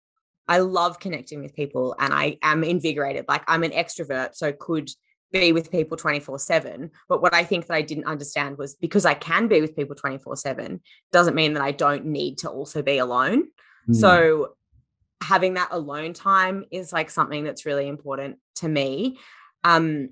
[0.49, 3.27] I love connecting with people and I am invigorated.
[3.29, 4.91] Like I'm an extrovert, so could
[5.33, 6.91] be with people 24 7.
[7.09, 9.97] But what I think that I didn't understand was because I can be with people
[9.97, 13.49] 24 7 doesn't mean that I don't need to also be alone.
[13.89, 13.97] Mm.
[13.97, 14.57] So
[15.23, 19.19] having that alone time is like something that's really important to me.
[19.65, 20.11] Um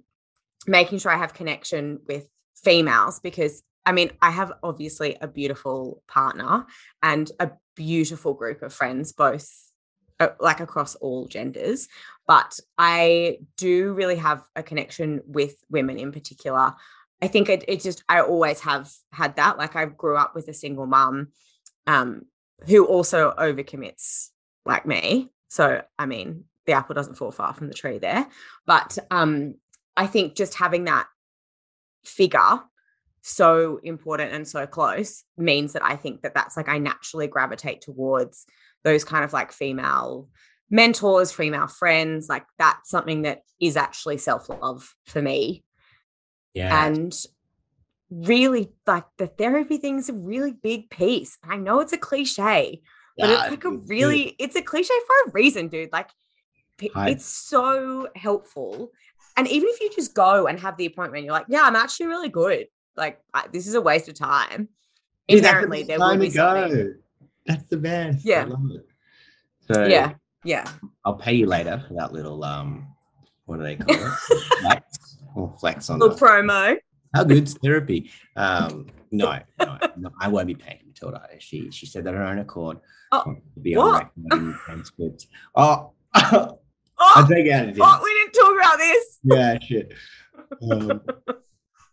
[0.67, 6.03] making sure I have connection with females because I mean I have obviously a beautiful
[6.09, 6.67] partner
[7.03, 9.49] and a beautiful group of friends both
[10.21, 11.89] uh, like across all genders,
[12.27, 16.75] but I do really have a connection with women in particular.
[17.23, 19.57] I think it, it just I always have had that.
[19.57, 21.29] Like I grew up with a single mum
[21.87, 22.23] um,
[22.67, 24.29] who also overcommits
[24.67, 25.31] like me.
[25.49, 28.27] So I mean, the apple doesn't fall far from the tree there.
[28.67, 29.55] But um,
[29.97, 31.07] I think just having that
[32.05, 32.61] figure
[33.23, 37.81] so important and so close means that I think that that's like I naturally gravitate
[37.83, 38.47] towards
[38.85, 40.29] those kind of like female
[40.71, 42.29] mentors, female friends.
[42.29, 45.65] Like that's something that is actually self love for me.
[46.55, 46.87] Yeah.
[46.87, 47.15] And
[48.11, 51.39] really, like the therapy thing's a really big piece.
[51.45, 52.81] I know it's a cliche,
[53.19, 55.93] but Yeah, it's like a really, it's a cliche for a reason, dude.
[55.93, 56.09] Like
[56.79, 58.91] p- I- it's so helpful.
[59.37, 62.07] And even if you just go and have the appointment, you're like, yeah, I'm actually
[62.07, 62.67] really good.
[62.97, 64.69] Like I, this is a waste of time.
[65.29, 66.73] The Inherently, there will be to something.
[66.77, 66.95] go.
[67.47, 68.19] That's the best.
[68.27, 68.45] I Yeah.
[68.45, 68.87] love it.
[69.73, 70.71] So Yeah, yeah.
[71.05, 72.89] I'll pay you later for that little um
[73.47, 74.13] what do they call it?
[74.61, 76.77] flex or flex on Little the promo.
[77.15, 78.11] how good's therapy?
[78.37, 81.27] Um no, no, no, I won't be paying Matilda.
[81.39, 82.79] She she said that on her own accord.
[83.13, 83.25] Oh,
[83.55, 84.11] to be what?
[84.31, 84.59] on.
[85.57, 85.93] Oh
[87.03, 89.19] Oh, take it out of oh, we didn't talk about this.
[89.25, 89.93] yeah, shit.
[90.71, 91.01] Um,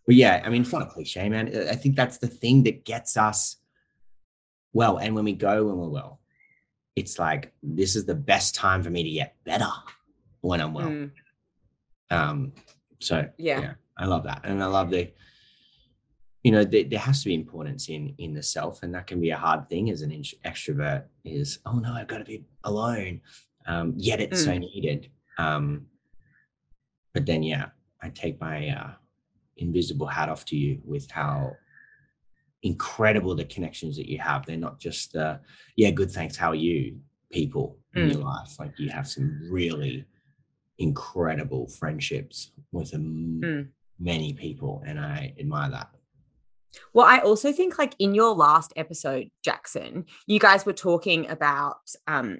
[0.08, 1.54] but yeah, I mean, it's not a cliche, man.
[1.68, 3.56] I- think that's the thing that gets us
[4.72, 4.96] well.
[4.96, 6.22] And when we go when we're well,
[6.96, 9.70] it's like this is the best time for me to get better
[10.40, 10.88] when I'm well.
[10.88, 11.10] Mm,
[12.10, 12.52] Um,
[13.00, 13.60] so yeah.
[13.60, 15.12] yeah, I love that, and I love the,
[16.42, 19.20] you know, there, there has to be importance in in the self, and that can
[19.20, 21.04] be a hard thing as an extrovert.
[21.22, 23.20] Is oh no, I've got to be alone,
[23.66, 25.10] um, yet it's so needed.
[25.36, 25.86] Um,
[27.12, 27.66] but then yeah,
[28.00, 28.92] I take my uh,
[29.58, 31.52] invisible hat off to you with how
[32.62, 34.44] incredible the connections that you have.
[34.46, 35.38] They're not just uh,
[35.76, 36.36] yeah, good thanks.
[36.36, 36.98] How are you?
[37.30, 40.06] People in your life, like you have some really
[40.78, 43.68] incredible friendships with um, Mm.
[43.98, 45.90] many people, and I admire that.
[46.94, 51.80] Well, I also think like in your last episode, Jackson, you guys were talking about
[52.06, 52.38] um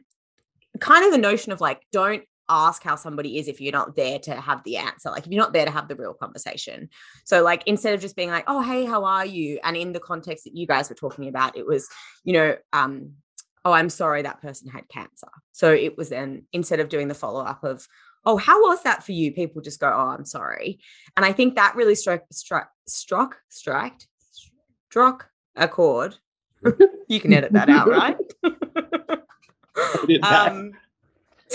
[0.81, 4.19] kind of the notion of like don't ask how somebody is if you're not there
[4.21, 5.11] to have the answer.
[5.11, 6.89] Like if you're not there to have the real conversation.
[7.25, 10.01] So like instead of just being like, "Oh, hey, how are you?" and in the
[10.01, 11.89] context that you guys were talking about, it was,
[12.25, 13.13] you know, um
[13.65, 15.29] oh, I'm sorry that person had cancer.
[15.53, 17.87] So it was then instead of doing the follow up of
[18.25, 19.33] Oh, how was that for you?
[19.33, 20.81] People just go, Oh, I'm sorry.
[21.17, 24.07] And I think that really struck struck struck striked
[24.89, 26.17] struck a chord.
[27.09, 28.17] you can edit that out, right?
[30.23, 30.73] um,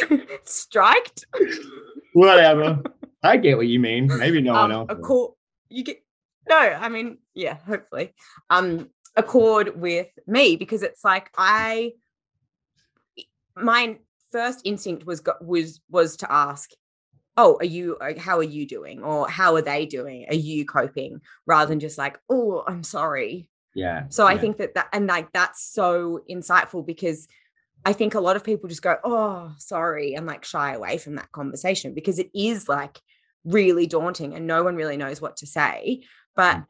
[0.44, 1.26] striked.
[2.14, 2.82] Whatever.
[3.24, 4.08] I get what you mean.
[4.08, 4.88] Maybe no one um, else.
[4.90, 5.34] a chord.
[5.70, 6.04] You get
[6.48, 6.58] no.
[6.58, 8.14] I mean, yeah, hopefully,
[8.50, 11.94] um, a chord with me because it's like I.
[13.56, 13.98] My
[14.32, 16.72] first instinct was was was to ask,
[17.38, 17.98] "Oh, are you?
[18.18, 19.04] How are you doing?
[19.04, 20.26] Or how are they doing?
[20.30, 24.04] Are you coping?" Rather than just like, "Oh, I'm sorry." Yeah.
[24.10, 24.40] So I yeah.
[24.40, 27.28] think that that and like that's so insightful because
[27.86, 31.16] I think a lot of people just go, "Oh, sorry," and like shy away from
[31.16, 33.00] that conversation because it is like
[33.44, 36.04] really daunting and no one really knows what to say.
[36.36, 36.66] But Mm.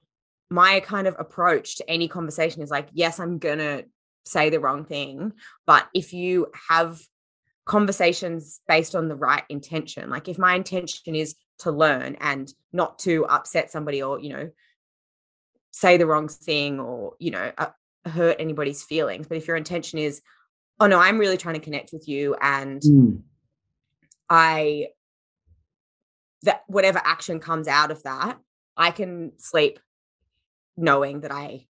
[0.49, 3.86] my kind of approach to any conversation is like, yes, I'm going to
[4.26, 5.34] say the wrong thing,
[5.65, 7.02] but if you have
[7.65, 12.99] conversations based on the right intention, like if my intention is to learn and not
[12.99, 14.49] to upset somebody or, you know,
[15.71, 17.69] say the wrong thing or you know uh,
[18.06, 20.21] hurt anybody's feelings but if your intention is
[20.79, 23.21] oh no i'm really trying to connect with you and Mm.
[24.29, 24.88] i
[26.43, 28.38] that whatever action comes out of that
[28.77, 29.79] i can sleep
[30.75, 31.67] knowing that I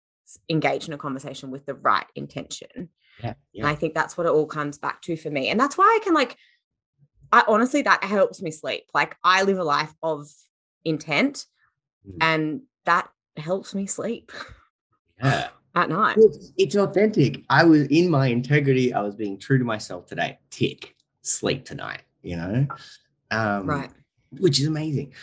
[0.49, 2.89] engage in a conversation with the right intention
[3.21, 3.33] Yeah.
[3.55, 5.85] and i think that's what it all comes back to for me and that's why
[5.85, 6.37] i can like
[7.33, 10.27] i honestly that helps me sleep like i live a life of
[10.85, 11.45] intent
[12.07, 12.17] Mm.
[12.21, 14.31] and that helps me sleep
[15.23, 15.49] yeah.
[15.73, 17.43] At night It's, it's authentic.
[17.49, 18.93] I was in my integrity.
[18.93, 20.37] I was being true to myself today.
[20.49, 20.95] Tick.
[21.21, 22.01] Sleep tonight.
[22.23, 22.67] You know.
[23.31, 23.89] Um, right
[24.39, 25.13] Which is amazing.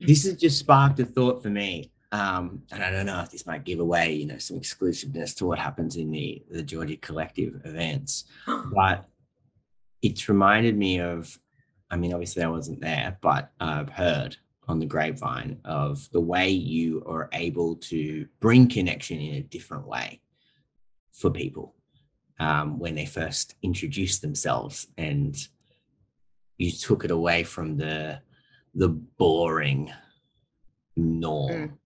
[0.00, 1.92] This has just sparked a thought for me.
[2.10, 5.46] Um, and I don't know if this might give away, you know, some exclusiveness to
[5.46, 9.04] what happens in the the Georgie Collective events, but
[10.02, 11.38] it's reminded me of.
[11.90, 14.36] I mean, obviously, I wasn't there, but I've heard
[14.68, 19.86] on the grapevine of the way you are able to bring connection in a different
[19.86, 20.20] way
[21.12, 21.74] for people
[22.38, 25.36] um, when they first introduced themselves, and
[26.58, 28.20] you took it away from the
[28.74, 29.90] the boring
[30.96, 31.78] norm.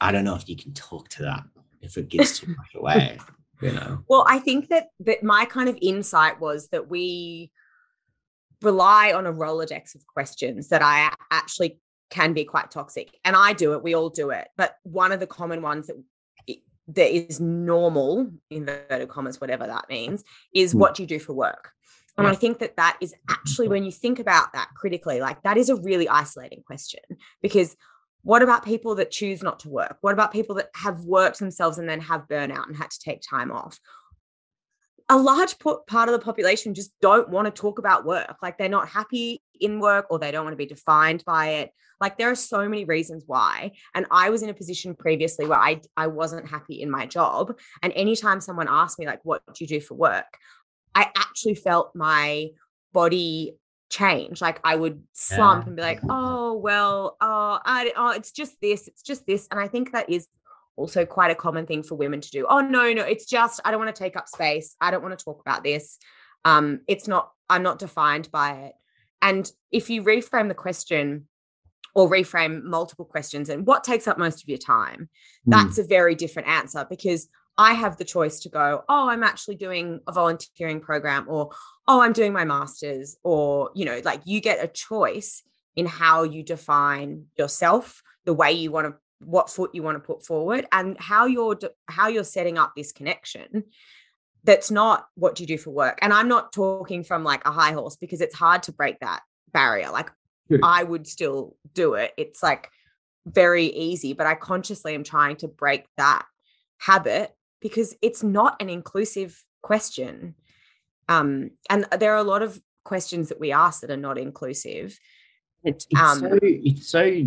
[0.00, 1.44] I don't know if you can talk to that
[1.82, 3.18] if it gives too much away.
[3.60, 4.04] You know.
[4.08, 7.50] Well, I think that that my kind of insight was that we
[8.62, 11.78] rely on a Rolodex of questions that I actually
[12.10, 13.16] can be quite toxic.
[13.24, 14.48] And I do it, we all do it.
[14.56, 15.96] But one of the common ones that
[16.90, 20.78] that is normal, inverted commas, whatever that means, is Mm.
[20.78, 21.72] what do you do for work?
[22.16, 25.56] And I think that that is actually, when you think about that critically, like that
[25.56, 27.00] is a really isolating question
[27.42, 27.76] because
[28.22, 29.98] what about people that choose not to work?
[30.00, 33.20] What about people that have worked themselves and then have burnout and had to take
[33.20, 33.78] time off?
[35.10, 38.36] A large po- part of the population just don't want to talk about work.
[38.42, 41.70] Like they're not happy in work or they don't want to be defined by it.
[42.00, 43.72] Like there are so many reasons why.
[43.94, 47.58] And I was in a position previously where I I wasn't happy in my job.
[47.82, 50.38] And anytime someone asked me like, "What do you do for work?"
[50.94, 52.48] I actually felt my
[52.92, 53.56] body
[53.90, 54.40] change.
[54.40, 58.88] Like I would slump and be like, "Oh well, oh, I, oh, it's just this,
[58.88, 60.28] it's just this." And I think that is
[60.78, 62.46] also quite a common thing for women to do.
[62.48, 64.76] Oh no, no, it's just I don't want to take up space.
[64.80, 65.98] I don't want to talk about this.
[66.44, 67.32] Um, it's not.
[67.50, 68.72] I'm not defined by it.
[69.20, 71.26] And if you reframe the question
[71.94, 75.08] or reframe multiple questions and what takes up most of your time,
[75.46, 75.52] Mm.
[75.52, 79.56] that's a very different answer because I have the choice to go, oh, I'm actually
[79.56, 81.50] doing a volunteering program, or
[81.88, 85.42] oh, I'm doing my master's, or, you know, like you get a choice
[85.74, 90.06] in how you define yourself, the way you want to, what foot you want to
[90.06, 93.64] put forward, and how you're, how you're setting up this connection.
[94.44, 95.98] That's not what you do for work.
[96.02, 99.22] And I'm not talking from like a high horse because it's hard to break that
[99.52, 99.90] barrier.
[99.90, 100.10] Like.
[100.62, 102.14] I would still do it.
[102.16, 102.70] It's like
[103.26, 106.24] very easy, but I consciously am trying to break that
[106.78, 110.36] habit because it's not an inclusive question.
[111.06, 114.98] Um, and there are a lot of questions that we ask that are not inclusive.
[115.64, 117.22] It's, it's Um, so it's so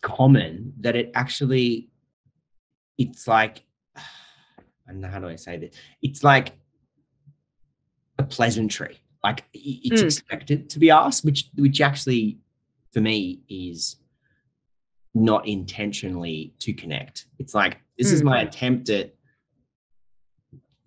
[0.00, 1.88] common that it actually
[2.98, 3.64] it's like
[3.96, 5.74] I don't know how do I say this?
[6.02, 6.52] It's like
[8.18, 8.98] a pleasantry.
[9.22, 10.04] Like it's Mm.
[10.04, 12.38] expected to be asked, which which actually
[12.92, 13.96] for me is
[15.14, 17.26] not intentionally to connect.
[17.38, 18.26] It's like this is Mm.
[18.26, 19.14] my attempt at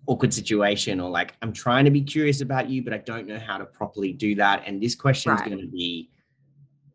[0.06, 3.38] awkward situation or like I'm trying to be curious about you, but I don't know
[3.38, 4.64] how to properly do that.
[4.66, 5.48] And this question is Right.
[5.50, 6.10] going to be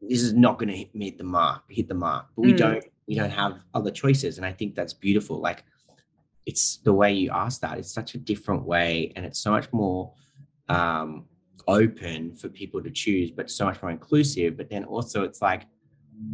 [0.02, 2.28] this is not going to hit, hit the mark, hit the mark.
[2.36, 2.58] But we Mm.
[2.58, 5.40] don't we don't have other choices, and I think that's beautiful.
[5.40, 5.64] Like
[6.46, 7.78] it's the way you ask that.
[7.78, 10.14] It's such a different way, and it's so much more
[10.70, 11.26] um,
[11.68, 14.58] open for people to choose, but so much more inclusive.
[14.58, 15.64] But then also, it's like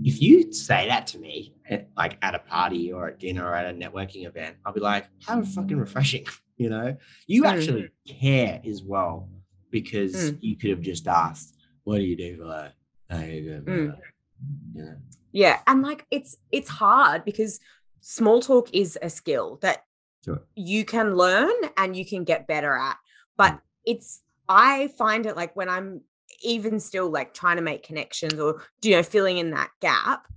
[0.04, 3.56] if you say that to me, at, like at a party or at dinner or
[3.56, 6.26] at a networking event, I'll be like, "How fucking refreshing!"
[6.58, 6.96] You know,
[7.26, 7.48] you Mm.
[7.48, 9.28] actually care as well
[9.72, 10.38] because Mm.
[10.42, 12.44] you could have just asked, "What do you do for
[13.10, 13.88] that?" "Oh, you do for Mm.
[13.88, 14.00] that."
[14.76, 14.98] You know,
[15.32, 15.62] Yeah.
[15.68, 17.60] And like it's it's hard because
[18.02, 19.86] small talk is a skill that
[20.24, 20.42] Sure.
[20.56, 22.98] you can learn and you can get better at.
[23.38, 26.02] But it's I find it like when I'm
[26.42, 30.28] even still like trying to make connections or you know filling in that gap,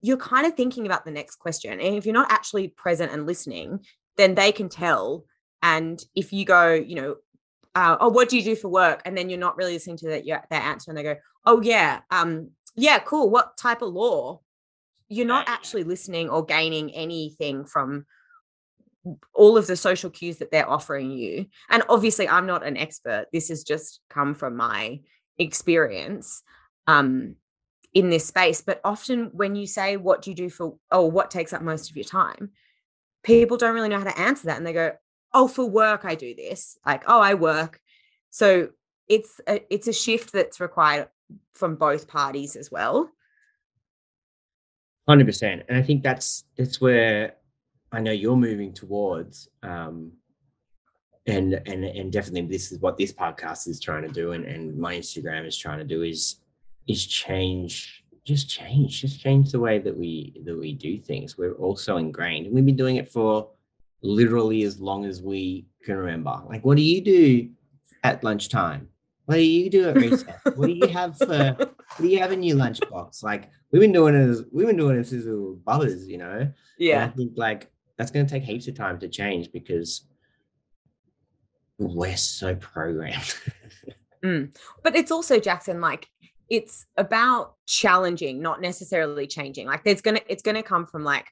[0.00, 1.72] you're kind of thinking about the next question.
[1.80, 3.84] And if you're not actually present and listening,
[4.16, 5.24] then they can tell.
[5.62, 7.16] And if you go, you know,
[7.74, 9.02] uh, oh, what do you do for work?
[9.04, 12.00] And then you're not really listening to that their answer, and they go, oh yeah,
[12.10, 13.30] um, yeah, cool.
[13.30, 14.40] What type of law?
[15.08, 18.06] You're not actually listening or gaining anything from
[19.34, 21.46] all of the social cues that they're offering you.
[21.68, 23.26] And obviously, I'm not an expert.
[23.32, 25.00] This has just come from my
[25.38, 26.42] experience
[26.86, 27.36] um,
[27.92, 28.62] in this space.
[28.62, 31.90] But often, when you say, What do you do for, oh, what takes up most
[31.90, 32.50] of your time?
[33.22, 34.56] People don't really know how to answer that.
[34.56, 34.92] And they go,
[35.34, 36.78] Oh, for work, I do this.
[36.86, 37.80] Like, oh, I work.
[38.30, 38.70] So
[39.08, 41.08] it's a, it's a shift that's required
[41.54, 43.10] from both parties as well.
[45.08, 45.62] hundred percent.
[45.68, 47.34] And I think that's that's where
[47.90, 49.48] I know you're moving towards.
[49.62, 50.12] Um,
[51.26, 54.76] and and and definitely this is what this podcast is trying to do, and and
[54.76, 56.36] my Instagram is trying to do is
[56.88, 61.38] is change, just change, just change the way that we that we do things.
[61.38, 63.50] We're also ingrained, and we've been doing it for
[64.02, 66.42] literally as long as we can remember.
[66.48, 67.50] Like, what do you do
[68.02, 68.88] at lunchtime?
[69.26, 70.40] What do you do at recess?
[70.56, 73.22] what do you have for what do you have in your lunchbox?
[73.22, 76.18] Like we've been doing it as we've been doing it as we were bubbers, you
[76.18, 76.30] know.
[76.38, 77.08] And I Yeah.
[77.10, 80.06] think like that's going to take heaps of time to change because
[81.78, 83.34] we're so programmed.
[84.24, 84.56] Mm.
[84.84, 86.08] but it's also jackson like
[86.48, 91.26] it's about challenging not necessarily changing like there's gonna it's gonna come from like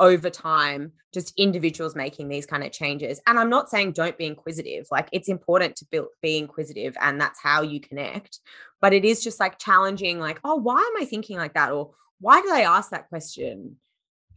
[0.00, 3.20] over time just individuals making these kind of changes.
[3.26, 7.20] And i'm not saying don't be inquisitive like it's important to build, be inquisitive and
[7.20, 8.40] that's how you connect.
[8.80, 11.72] But it is just like challenging like oh why am i thinking like that?
[11.72, 13.76] or why did i ask that question?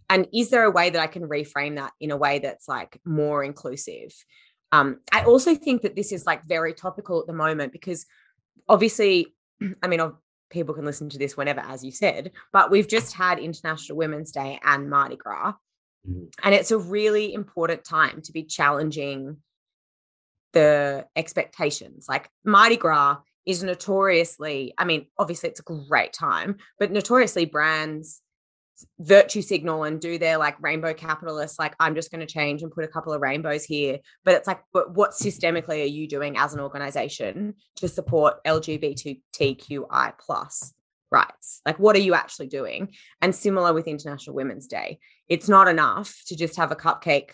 [0.09, 2.99] And is there a way that I can reframe that in a way that's like
[3.03, 4.13] more inclusive?
[4.71, 8.05] Um, I also think that this is like very topical at the moment because
[8.67, 9.35] obviously,
[9.83, 9.99] I mean,
[10.49, 14.31] people can listen to this whenever, as you said, but we've just had International Women's
[14.31, 15.53] Day and Mardi Gras.
[16.07, 16.31] Mhm.
[16.43, 19.37] And it's a really important time to be challenging
[20.53, 22.07] the expectations.
[22.07, 28.21] Like Mardi Gras is notoriously, I mean, obviously it's a great time, but notoriously brands
[28.99, 32.71] virtue signal and do their like rainbow capitalists like i'm just going to change and
[32.71, 33.99] put a couple of rainbows here.
[34.23, 40.13] But it's like but what systemically are you doing as an organization to support lgbtqi
[40.19, 40.73] plus
[41.11, 41.61] rights?
[41.65, 42.93] Like what are you actually doing?
[43.21, 44.99] And similar with international women's day.
[45.27, 47.31] It's not enough to just have a cupcake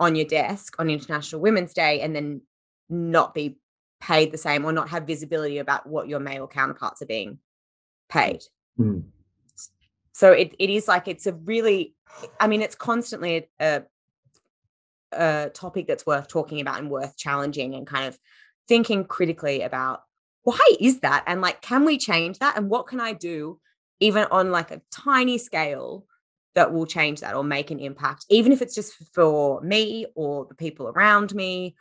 [0.00, 2.42] on your desk on international women's day and then
[2.88, 3.58] not be
[4.00, 7.38] paid the same or not have visibility about what your male counterparts are being
[8.08, 8.42] paid.
[8.78, 9.04] Mm.
[10.18, 11.94] So it, it is like it's a really
[12.40, 13.82] i mean it's constantly a,
[15.12, 18.18] a topic that's worth talking about and worth challenging and kind of
[18.66, 20.02] thinking critically about
[20.42, 21.24] why is that?
[21.26, 22.56] And like can we change that?
[22.56, 23.60] And what can i do
[24.00, 26.04] even on like a tiny scale
[26.54, 30.46] that will change that or make an impact even if it's just for me or
[30.46, 31.76] the people around me?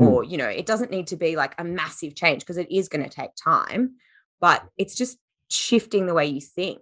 [0.00, 0.06] Mm.
[0.06, 2.88] or you know it doesn't need to be like a massive change because it is
[2.88, 3.96] going to take time
[4.40, 5.18] but it's just
[5.50, 6.80] shifting the way you think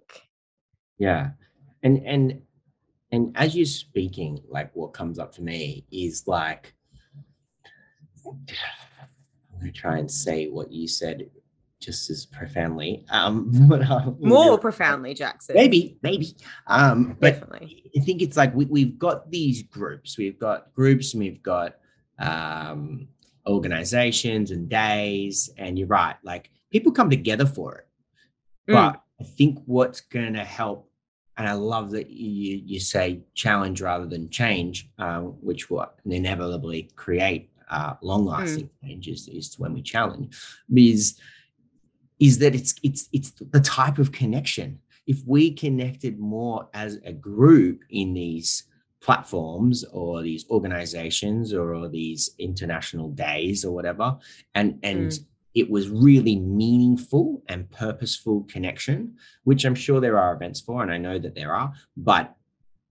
[1.01, 1.31] Yeah.
[1.83, 2.41] And and
[3.11, 6.73] and as you're speaking, like what comes up for me is like
[8.25, 8.37] I'm
[9.59, 11.29] gonna try and say what you said
[11.79, 13.03] just as profoundly.
[13.09, 16.35] Um but um, more profoundly jackson maybe, maybe.
[16.67, 20.19] Um but definitely I think it's like we, we've got these groups.
[20.19, 21.77] We've got groups and we've got
[22.19, 23.07] um,
[23.47, 25.49] organizations and days.
[25.57, 27.87] And you're right, like people come together for it.
[28.71, 28.73] Mm.
[28.73, 30.89] But I think what's going to help,
[31.37, 36.89] and I love that you, you say challenge rather than change, um, which will inevitably
[36.95, 40.35] create uh, long lasting changes is when we challenge,
[40.75, 41.19] is
[42.19, 44.79] is that it's it's it's the type of connection.
[45.07, 48.65] If we connected more as a group in these
[49.01, 54.15] platforms or these organizations or, or these international days or whatever
[54.53, 55.17] and and
[55.53, 60.91] it was really meaningful and purposeful connection which i'm sure there are events for and
[60.91, 62.35] i know that there are but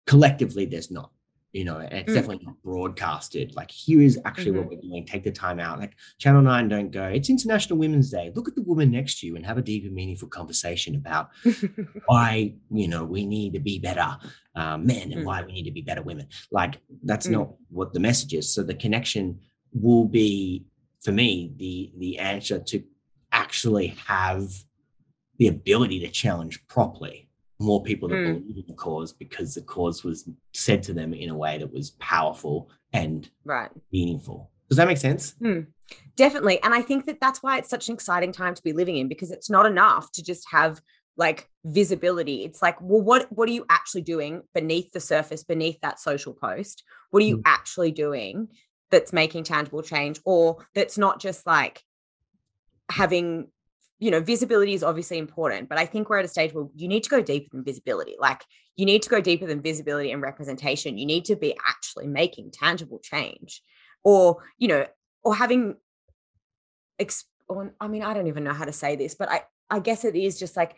[0.07, 1.11] collectively there's not
[1.53, 2.15] you know and it's Mm.
[2.15, 3.55] definitely not broadcasted.
[3.57, 5.07] Like here is actually what we're doing.
[5.07, 5.79] Take the time out.
[5.79, 7.05] Like channel 9 don't go.
[7.05, 8.31] It's international women's day.
[8.35, 11.31] Look at the woman next to you and have a deep and meaningful conversation about
[12.07, 14.19] why you know we need to be better
[14.55, 15.25] uh, men and Mm.
[15.25, 16.27] why we need to be better women.
[16.51, 17.33] Like that's Mm.
[17.33, 18.53] not what the message is.
[18.53, 19.41] So the connection
[19.73, 20.67] will be
[21.03, 22.83] for me the the answer to
[23.33, 24.51] actually have
[25.39, 27.29] the ability to challenge properly
[27.59, 28.25] more people that Mm.
[28.41, 31.73] believe in the cause because the cause was said to them in a way that
[31.73, 33.71] was powerful and right.
[33.93, 34.51] meaningful.
[34.69, 35.35] Does that make sense?
[36.17, 36.63] Definitely.
[36.63, 39.09] And i think that that's why it's such an exciting time to be living in
[39.09, 40.81] because it's not enough to just have
[41.19, 42.45] like visibility.
[42.45, 46.35] It's like well what what are you actually doing beneath the surface beneath that social
[46.35, 46.83] post?
[47.11, 47.43] What are you Mm.
[47.47, 48.49] actually doing
[48.91, 51.83] that's making tangible change or that's not just like
[52.91, 53.49] having
[53.99, 56.87] you know visibility is obviously important but i think we're at a stage where you
[56.87, 58.15] need to go deeper than visibility.
[58.19, 58.45] Like
[58.77, 60.99] you need to go deeper than visibility and representation.
[60.99, 63.63] You need to be actually making tangible change
[64.05, 64.87] or you know
[65.25, 65.75] or having
[66.99, 69.81] ex- or, i mean i don't even know how to say this but i i
[69.81, 70.77] guess it is just like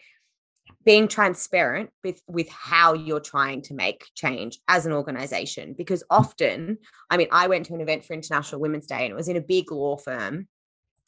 [0.85, 6.07] being transparent with with how you're trying to make change as an organization because mm.
[6.11, 6.79] often
[7.11, 9.37] i mean i went to an event for international women's day and it was in
[9.37, 10.47] a big law firm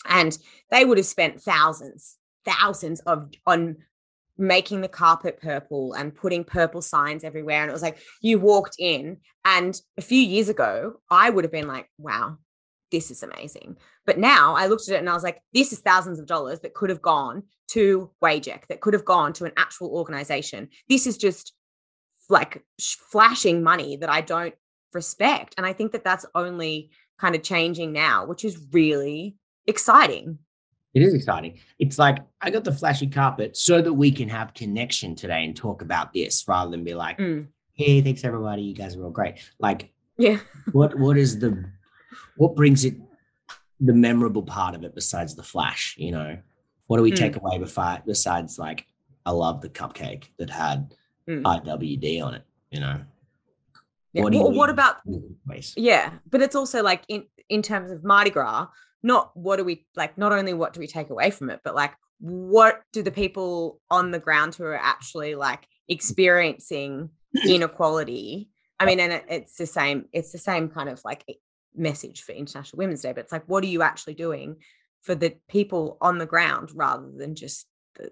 [0.08, 0.38] and
[0.70, 3.76] they would have spent thousands thousands of on
[4.38, 8.76] making the carpet purple and putting purple signs everywhere and it was like you walked
[8.78, 12.36] in and a few years ago i would have been like wow
[12.90, 13.76] this is amazing
[14.10, 16.58] but now i looked at it and i was like this is thousands of dollars
[16.60, 21.06] that could have gone to WAGEC that could have gone to an actual organization this
[21.06, 21.52] is just
[22.28, 22.64] like
[23.12, 24.54] flashing money that i don't
[24.94, 26.90] respect and i think that that's only
[27.20, 29.36] kind of changing now which is really
[29.68, 30.38] exciting
[30.92, 31.52] It is exciting.
[31.78, 35.54] It's like I got the flashy carpet so that we can have connection today and
[35.54, 37.46] talk about this rather than be like, Mm.
[37.74, 39.36] hey, thanks everybody, you guys are all great.
[39.60, 40.38] Like, yeah
[40.72, 41.50] what what is the
[42.40, 42.94] what brings it
[43.80, 45.94] the memorable part of it besides the flash?
[45.98, 46.38] You know,
[46.86, 47.16] what do we Mm.
[47.16, 48.86] take away besides besides like
[49.26, 50.94] I love the cupcake that had
[51.28, 51.42] Mm.
[51.44, 52.44] IWD on it.
[52.70, 53.00] You know,
[54.12, 54.22] Yeah.
[54.22, 54.96] What you What, what about
[55.76, 58.66] yeah but it's also like in in terms of mardi gras
[59.02, 61.74] not what do we like not only what do we take away from it but
[61.74, 67.10] like what do the people on the ground who are actually like experiencing
[67.48, 68.50] inequality.
[68.78, 71.24] I mean, and it, it's the same, it's the same kind of like
[71.74, 74.56] message for International Women's Day, but it's like, what are you actually doing
[75.02, 78.10] for the people on the ground rather than just the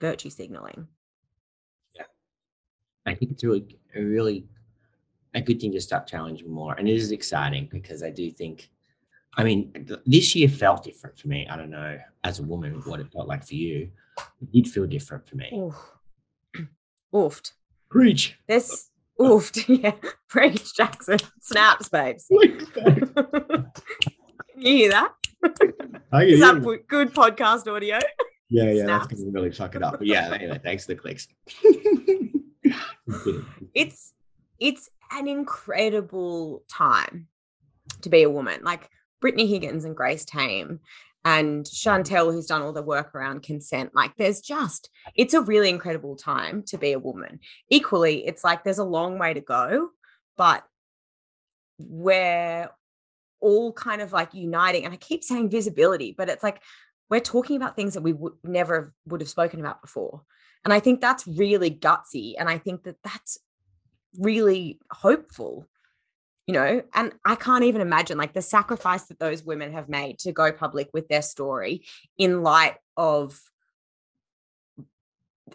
[0.00, 0.88] virtue signaling?
[1.94, 2.04] Yeah.
[3.04, 4.46] I think it's really, a really
[5.34, 6.74] a good thing to start challenging more.
[6.74, 8.70] And it is exciting because I do think,
[9.36, 11.46] I mean, this year felt different for me.
[11.48, 13.90] I don't know, as a woman, what it felt like for you.
[14.40, 15.50] It did feel different for me.
[15.54, 15.92] Oof.
[17.14, 17.52] Oofed.
[17.90, 18.38] Preach.
[18.48, 18.90] This
[19.20, 19.64] oofed.
[19.82, 19.92] Yeah.
[20.28, 21.18] Preach, Jackson.
[21.40, 22.26] Snaps, babes.
[22.30, 23.70] Can
[24.56, 25.12] you hear that?
[26.12, 27.98] I Is that good podcast audio?
[28.48, 29.06] Yeah, yeah, Snaps.
[29.08, 29.98] that's gonna really fuck it up.
[29.98, 31.28] But yeah, anyway, thanks for the clicks.
[33.74, 34.12] It's
[34.58, 37.28] it's an incredible time
[38.02, 38.60] to be a woman.
[38.64, 38.88] Like
[39.20, 40.80] Brittany Higgins and Grace Tame
[41.26, 43.96] and Chanel, who's done all the work around consent.
[43.96, 47.40] Like there's just, it's a really incredible time to be a woman.
[47.68, 49.88] Equally, it's like there's a long way to go,
[50.36, 50.62] but
[51.80, 52.70] we're
[53.40, 54.84] all kind of like uniting.
[54.84, 56.62] And I keep saying visibility, but it's like
[57.10, 60.22] we're talking about things that we would never would have spoken about before.
[60.64, 62.34] And I think that's really gutsy.
[62.38, 63.40] And I think that that's
[64.16, 65.66] really hopeful,
[66.46, 66.82] you know.
[66.94, 70.52] And I can't even imagine like the sacrifice that those women have made to go
[70.52, 71.84] public with their story
[72.18, 73.40] in light of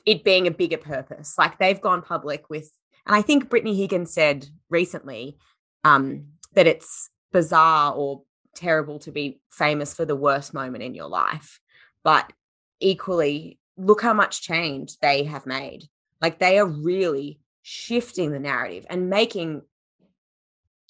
[0.06, 1.36] it being a bigger purpose.
[1.38, 2.72] Like they've gone public with,
[3.06, 5.38] and I think Brittany Higgins said recently
[5.84, 8.24] um, that it's bizarre or
[8.56, 11.60] terrible to be famous for the worst moment in your life.
[12.04, 12.32] But
[12.80, 15.84] equally, look how much change they have made.
[16.22, 19.62] Like they are really shifting the narrative and making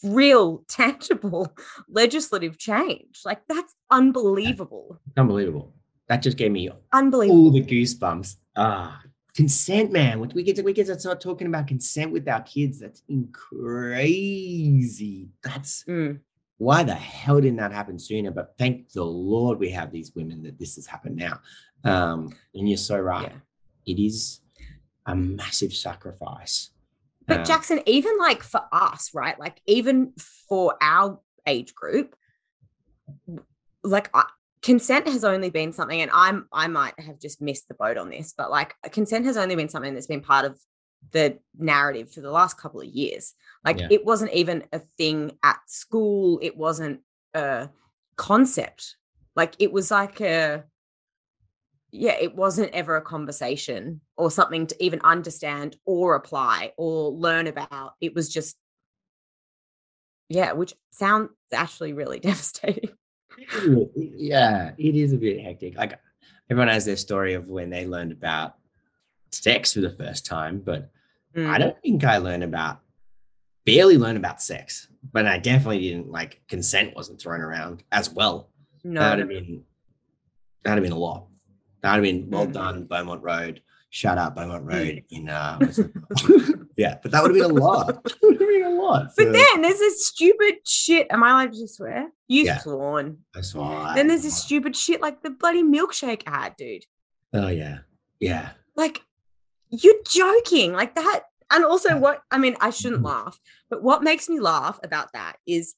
[0.04, 1.56] real, tangible
[1.89, 3.22] legislative change.
[3.26, 4.99] Like that's unbelievable.
[5.18, 5.74] Unbelievable.
[6.08, 7.39] That just gave me Unbelievable.
[7.45, 8.36] all the goosebumps.
[8.58, 9.02] Ah,
[9.36, 10.20] consent, man.
[10.20, 15.30] We get to we get to start talking about consent with our kids, that's crazy.
[15.43, 16.20] That's Mm.
[16.58, 18.32] why the hell didn't that happen sooner?
[18.32, 21.39] But thank the Lord we have these women that this has happened now.
[21.84, 23.32] Um, and you're so right.
[23.32, 23.93] Yeah.
[23.93, 24.41] It is
[25.06, 26.70] a massive sacrifice.
[27.28, 29.40] But Um, Jackson, even like for us, right?
[29.40, 30.14] Like even
[30.50, 32.16] for our age group,
[33.84, 34.26] like I,
[34.62, 38.10] consent has only been something, and I'm I might have just missed the boat on
[38.10, 40.60] this, but like consent has only been something that's been part of
[41.12, 43.34] the narrative for the last couple of years.
[43.66, 43.88] Like Yeah.
[43.92, 46.40] it wasn't even a thing at school.
[46.42, 47.02] It wasn't
[47.34, 47.70] a
[48.18, 48.96] concept.
[49.36, 50.64] Like it was like a
[51.92, 57.48] yeah, it wasn't ever a conversation or something to even understand or apply or learn
[57.48, 57.94] about.
[58.02, 58.56] It was just,
[60.30, 62.89] yeah, which sounds actually really devastating.
[63.96, 65.78] yeah, it is a bit hectic.
[65.78, 66.00] Like
[66.50, 68.56] everyone has their story of when they learned about
[69.32, 70.89] sex for the first time, but
[71.36, 71.60] I Mm.
[71.60, 72.82] don't think I learned about
[73.66, 78.50] barely learned about sex, but I definitely didn't like consent wasn't thrown around as well.
[78.84, 79.64] No, That'd have been
[80.64, 81.28] that'd have been a lot.
[81.82, 82.54] Been well Mm.
[82.54, 83.62] done, Beaumont Road.
[83.90, 85.60] Shout out Beaumont Road in uh
[86.78, 88.04] yeah, but that would have been a lot.
[88.04, 89.08] That would have been a lot.
[89.18, 91.08] but for- then there's this stupid shit.
[91.10, 92.10] Am I allowed to swear?
[92.28, 92.60] You've Yeah.
[93.34, 93.94] That's why.
[93.96, 96.86] Then there's this stupid shit like the bloody milkshake ad, dude.
[97.34, 97.80] Oh yeah.
[98.20, 98.52] Yeah.
[98.76, 99.02] Like,
[99.70, 100.72] you're joking.
[100.74, 101.24] Like that.
[101.52, 103.06] And also, what I mean, I shouldn't Mhm.
[103.08, 105.76] laugh, but what makes me laugh about that is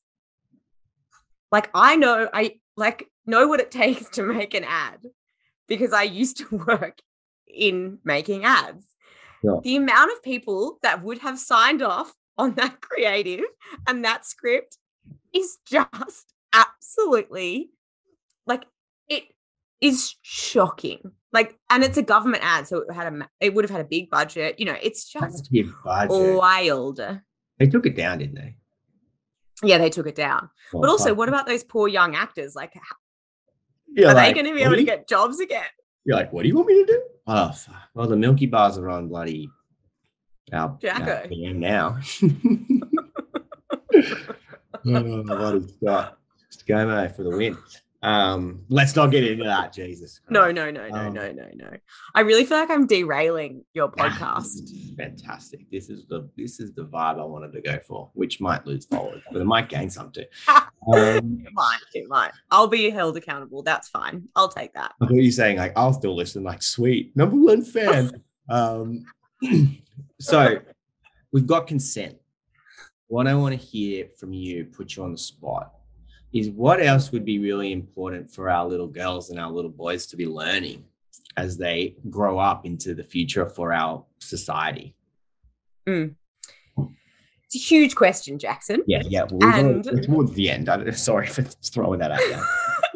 [1.52, 5.00] like, I know, I like know what it takes to make an ad
[5.68, 7.00] because I used to work
[7.48, 8.88] in making ads.
[9.44, 9.58] Yeah.
[9.62, 13.46] The amount of people that would have signed off on that creative
[13.88, 14.78] and that script
[15.34, 17.72] is just absolutely
[18.46, 18.66] like
[19.08, 19.24] it
[19.82, 21.12] is shocking.
[21.32, 23.86] Like, and it's a government ad, so it had a it would have had a
[23.86, 24.60] big budget.
[24.60, 25.50] You know, it's just
[26.38, 27.00] wild.
[27.58, 28.56] They took it down, didn't they?
[29.64, 30.50] Yeah, they took it down.
[30.72, 32.56] Well, But also, what about those poor young actors?
[32.56, 32.74] Like,
[33.96, 35.64] You're are like, they going to be able do to get jobs again?
[36.06, 37.02] You're like, what do you want me to do?
[37.28, 37.76] Oh, fuck.
[37.94, 39.50] well, the Milky Bars are on bloody
[40.52, 41.12] our, uh, Jacko.
[41.22, 42.00] our PM now.
[44.86, 46.18] oh, bloody Scott.
[46.52, 47.58] ScoMo for the win.
[48.04, 50.20] Um, let's not get into that, Jesus.
[50.30, 50.56] No, Christ.
[50.56, 51.70] no, no, no, Um, no, no, no.
[52.14, 54.70] I really feel like I'm derailing your podcast.
[54.98, 55.72] Fantastic.
[55.72, 58.86] This is the this is the vibe I wanted to go for, which might lose
[58.86, 60.26] followers, but it might gain some too.
[60.48, 60.64] Um,
[61.46, 62.32] It might, it might.
[62.52, 63.64] I'll be held accountable.
[63.64, 64.28] That's fine.
[64.36, 64.94] I'll take that.
[65.02, 68.12] I thought you saying like I'll still listen, like sweet number one fan.
[68.50, 69.06] um,
[70.20, 70.60] so
[71.32, 72.18] we've got consent.
[73.08, 75.72] What I want to hear from you, put you on the spot,
[76.34, 80.06] is what else would be really important for our little girls and our little boys
[80.08, 80.84] to be learning
[81.38, 84.96] as they grow up into the future for our society.
[85.88, 86.16] Mm.
[87.46, 88.84] It's a huge question, Jackson.
[88.88, 89.26] Yeah, yeah.
[89.30, 90.70] Well, And- already- towards the end.
[90.70, 92.44] I, sorry for throwing that out there.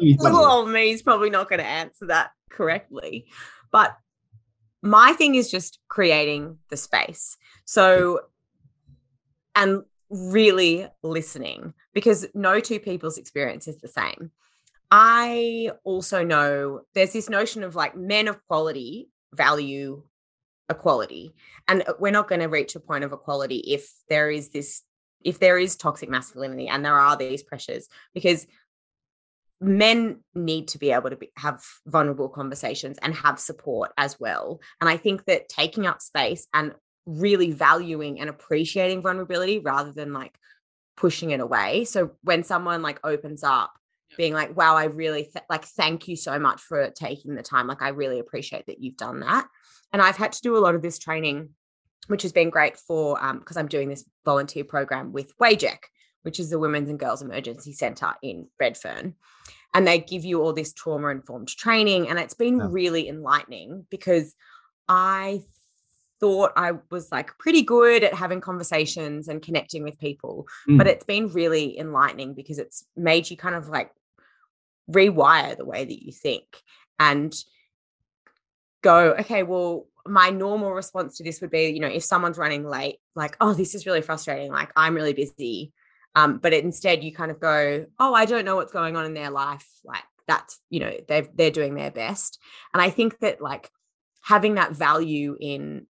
[0.00, 3.26] Little old me is probably not going to answer that correctly.
[3.70, 3.96] But
[4.82, 7.36] my thing is just creating the space.
[7.64, 8.20] So,
[9.54, 14.30] and really listening because no two people's experience is the same.
[14.90, 20.02] I also know there's this notion of like men of quality value
[20.68, 21.34] equality.
[21.66, 24.82] And uh, we're not going to reach a point of equality if there is this,
[25.24, 28.46] if there is toxic masculinity and there are these pressures, because
[29.60, 34.60] men need to be able to be, have vulnerable conversations and have support as well.
[34.80, 36.72] And I think that taking up space and
[37.08, 40.38] really valuing and appreciating vulnerability rather than like
[40.96, 41.84] pushing it away.
[41.84, 43.72] So when someone like opens up,
[44.16, 47.66] being like, wow, I really th- like, thank you so much for taking the time.
[47.66, 49.46] Like, I really appreciate that you've done that.
[49.92, 51.50] And I've had to do a lot of this training,
[52.08, 55.78] which has been great for, um, because I'm doing this volunteer program with WAGEC,
[56.22, 59.14] which is the Women's and Girls Emergency Centre in Redfern.
[59.74, 62.08] And they give you all this trauma informed training.
[62.08, 62.68] And it's been Yeah.
[62.70, 64.34] really enlightening because
[64.88, 65.42] I
[66.20, 70.90] thought I was like pretty good at having conversations and connecting with people, but Mm.
[70.90, 73.92] it's been really enlightening because it's made you kind of like
[74.90, 76.44] rewire the way that you think
[76.98, 77.34] and
[78.82, 82.64] go, okay, well, my normal response to this would be, you know, if someone's running
[82.64, 84.50] late, like, oh, this is really frustrating.
[84.50, 85.72] Like, I'm really busy.
[86.14, 89.14] Um, but instead, you kind of go, oh, I don't know what's going on in
[89.14, 89.66] their life.
[89.84, 92.38] Like, that's, you know, they've, they're doing their best.
[92.72, 93.70] And I think that, like,
[94.22, 95.86] having that value in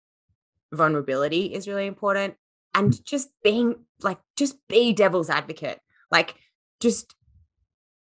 [0.73, 2.35] vulnerability is really important.
[2.75, 5.79] And just being like, just be devil's advocate.
[6.11, 6.35] Like,
[6.79, 7.15] just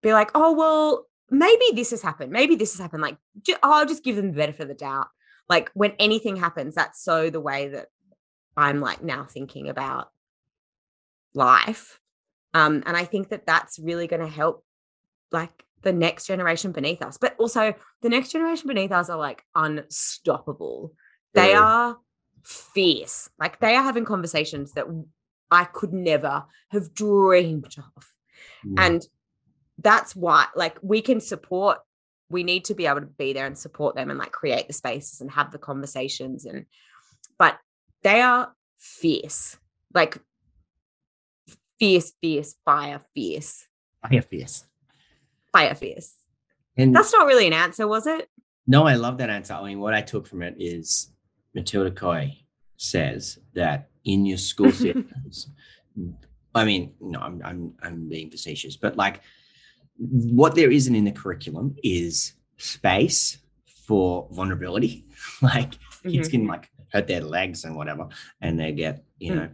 [0.03, 2.33] be like, oh, well, maybe this has happened.
[2.33, 3.03] Maybe this has happened.
[3.03, 5.09] Like, ju- I'll just give them the benefit of the doubt.
[5.49, 7.89] Like, when anything happens, that's so the way that
[8.57, 10.11] I'm like now thinking about
[11.35, 12.01] life.
[12.55, 14.65] Um, and I think that that's really going to help
[15.31, 17.19] like the next generation beneath us.
[17.19, 20.93] But also, the next generation beneath us are like unstoppable.
[21.35, 21.61] They Yeah.
[21.63, 21.99] are
[22.43, 23.29] fierce.
[23.39, 24.87] Like, they are having conversations that
[25.51, 28.09] I could never have dreamed of
[28.67, 28.75] Mm.
[28.79, 29.07] and
[29.79, 31.79] that's why like we can support
[32.31, 34.73] we need to be able to be there and support them and like create the
[34.73, 36.67] spaces and have the conversations and
[37.39, 37.59] but
[38.03, 39.57] they are fierce
[39.95, 40.19] like
[41.79, 43.67] fierce fierce fire fierce
[44.09, 44.65] Fire, fierce.
[45.53, 46.15] fire fierce
[46.77, 48.29] And that's not really an answer was it
[48.67, 49.55] No, I love that answer.
[49.55, 51.11] I mean, what I took from it is
[51.55, 52.39] Matilda Coy
[52.77, 55.49] says that in your school systems,
[56.55, 59.21] I mean, no, I'm, I'm, I'm being facetious, but like
[59.97, 63.39] what there isn't in the curriculum is space
[63.87, 65.05] for vulnerability.
[65.43, 68.09] like kids can like hurt their legs and whatever,
[68.41, 69.37] and they get, you Mm.
[69.37, 69.49] know,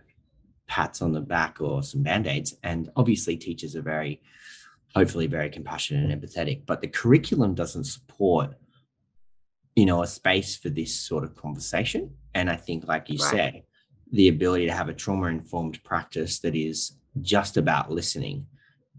[0.66, 2.54] pats on the back or some band-aids.
[2.62, 4.20] And obviously teachers are very,
[4.94, 8.54] hopefully very compassionate and empathetic, but the curriculum doesn't support
[9.78, 12.10] you know, a space for this sort of conversation.
[12.34, 13.30] And I think, like you Right.
[13.30, 13.62] said,
[14.10, 18.46] the ability to have a trauma informed practice that is just about listening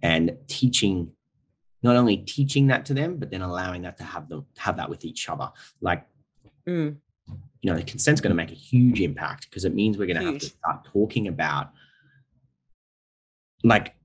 [0.01, 1.11] and teaching,
[1.83, 4.89] not only teaching that to them, but then allowing that to have them have that
[4.89, 5.51] with each other.
[5.81, 6.07] Like,
[6.65, 6.95] Mm.
[7.61, 10.21] you know, the consent's going to make a huge impact because it means we're going
[10.21, 11.73] to have to start talking about,
[13.65, 13.95] like,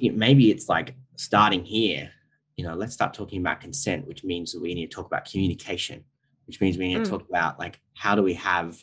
[0.00, 2.10] maybe it's like starting here.
[2.56, 5.24] You know, let's start talking about consent, which means that we need to talk about
[5.30, 6.02] communication,
[6.46, 7.04] which means we need Mm.
[7.04, 8.82] to talk about like how do we have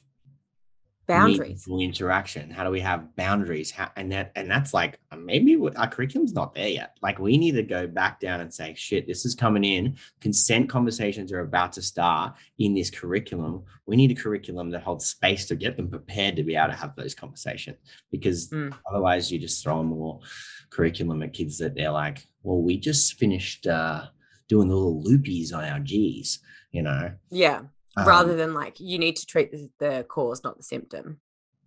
[1.08, 1.66] boundaries.
[1.68, 2.50] interaction?
[2.50, 3.72] How do we have boundaries?
[3.72, 6.98] How, and that and that's like uh, maybe our curriculum's not there yet.
[7.02, 9.98] Like we need to go back down and say shit this is coming in.
[10.22, 13.64] Consent conversations are about to start in this curriculum.
[13.86, 16.76] We need a curriculum that holds space to get them prepared to be able to
[16.76, 17.78] have those conversations.
[18.12, 18.74] Because Mm.
[18.90, 20.22] otherwise you just throw more
[20.70, 24.06] curriculum at kids that they're like well we just finished uh
[24.48, 26.40] doing the little loopies on our g's
[26.74, 27.62] you know yeah
[27.96, 31.20] Um, rather than like you need to treat the, the cause not the symptom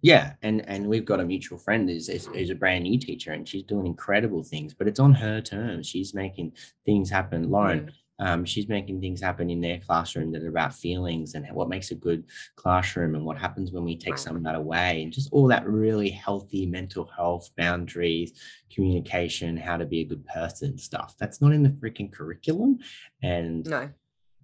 [0.02, 3.48] Yeah, and and we've got a mutual friend who's, who's a brand new teacher, and
[3.48, 4.74] she's doing incredible things.
[4.74, 5.88] But it's on her terms.
[5.88, 6.52] She's making
[6.84, 7.50] things happen.
[7.50, 11.68] Lauren, um, she's making things happen in their classroom that are about feelings and what
[11.74, 12.22] makes a good
[12.62, 14.24] classroom, and what happens when we take Right.
[14.26, 18.30] some of that away, and just all that really healthy mental health boundaries,
[18.74, 21.10] communication, how to be a good person stuff.
[21.18, 22.78] That's not in the freaking curriculum,
[23.22, 23.88] and no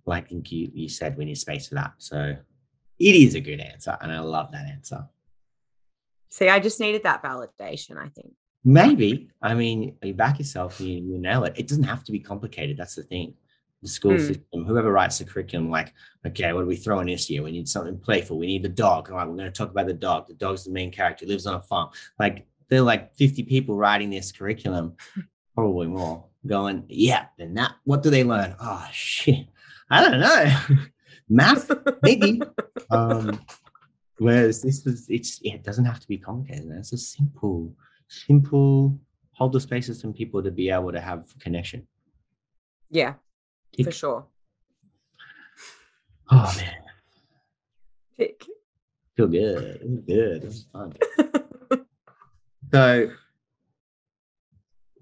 [0.07, 1.93] like I think you you said, we need space for that.
[1.99, 2.37] So
[2.99, 5.09] it is a good answer, and I love that answer.
[6.29, 8.33] see i just needed that validation i think
[8.65, 9.29] Maybe.
[9.43, 11.55] I mean, you back yourself, you, you nail it.
[11.57, 12.77] It doesn't have to be complicated.
[12.77, 13.35] That's the thing.
[13.83, 14.27] The school Mm.
[14.29, 15.93] system, whoever writes the curriculum, like,
[16.25, 17.43] okay, what are we throwing this year?
[17.43, 18.39] We need something playful.
[18.39, 19.11] We need the dog.
[19.11, 20.29] All right, we're going to talk about the dog.
[20.29, 21.89] The dog's the main character, lives on a farm.
[22.21, 24.95] Like, there are like 50 people writing this curriculum,
[25.57, 28.55] probably more, going, yeah, and that, what do they learn?
[28.61, 29.47] Oh, shit.
[29.93, 30.77] I don't know.
[31.29, 31.71] Math,
[32.03, 32.41] maybe.
[32.91, 33.39] um,
[34.19, 36.71] whereas this was, it's, yeah, it doesn't have to be complicated.
[36.73, 37.75] It's a simple,
[38.09, 38.99] simple,
[39.33, 41.87] hold the spaces for people to be able to have connection.
[42.91, 43.15] Yeah,
[43.77, 43.87] Tick.
[43.87, 44.27] for sure.
[46.31, 46.75] Oh, man.
[48.17, 48.47] Tick.
[49.17, 49.81] Feel good.
[49.85, 50.43] Was good.
[50.43, 50.93] It was fun.
[52.73, 53.11] So,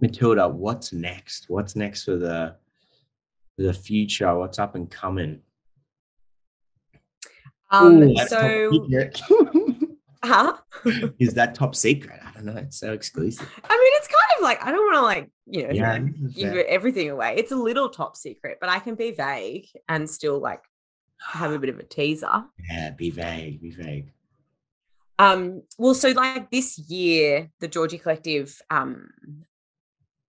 [0.01, 1.45] Matilda, what's next?
[1.49, 2.57] What's next for the
[3.65, 4.35] the future?
[4.37, 5.41] What's up and coming?
[7.71, 8.89] Um, Ooh, so,
[10.25, 10.57] huh?
[11.19, 12.19] Is that top secret?
[12.25, 12.57] I don't know.
[12.57, 13.49] It's so exclusive.
[13.63, 15.99] I mean, it's kind of like I don't want to like you know Yeah,
[16.35, 16.67] give fair.
[16.67, 17.35] everything away.
[17.37, 20.63] It's a little top secret, but I can be vague and still like
[21.21, 22.45] have a bit of a teaser.
[22.69, 22.91] yeah.
[22.91, 23.61] Be vague.
[23.61, 24.13] Be vague.
[25.19, 29.11] Um, well, so like this year, the Georgie Collective um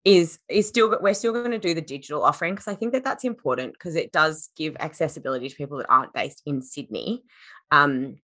[0.03, 3.03] is is still we're still going to do the digital offering because I think that
[3.03, 7.23] that's important because it does give accessibility to people that aren't based in Sydney.
[7.71, 8.17] Um,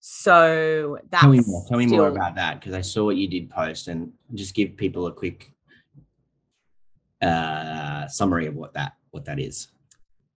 [0.00, 1.64] so that's Tell me more.
[1.68, 4.76] Tell me more about that because I saw what you did post and just give
[4.76, 5.52] people a quick
[7.22, 9.68] uh summary of what that what that is.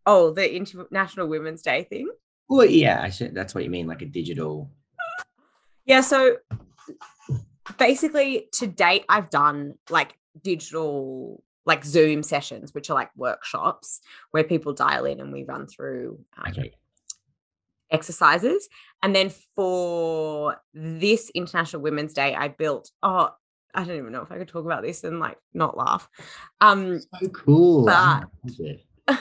[0.07, 2.09] Oh, the International Women's Day thing.
[2.49, 4.70] Well, yeah, I should, that's what you mean, like a digital.
[5.86, 6.36] Yeah, so
[7.78, 14.01] basically to date I've done like digital like Zoom sessions which are like workshops
[14.32, 16.72] where people dial in and we run through um, Okay.
[17.91, 18.68] exercises
[19.03, 23.30] and then for this International Women's Day I built oh
[23.76, 26.09] I don't even know if I could talk about this and like not laugh.
[26.61, 27.89] Um So cool.
[27.89, 28.22] I
[29.07, 29.20] But-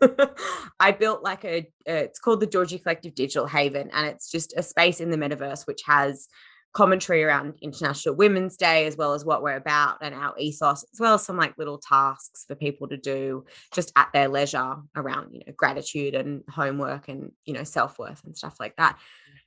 [0.80, 1.58] I built like a,
[1.88, 5.16] uh, it's called the Georgie Collective Digital Haven, and it's just a space in the
[5.16, 6.26] metaverse which has
[6.72, 11.00] commentary around International Women's Day, as well as what we're about and our ethos, as
[11.00, 15.32] well as some like little tasks for people to do just at their leisure around,
[15.32, 18.98] you know, gratitude and homework and, you know, self worth and stuff like that.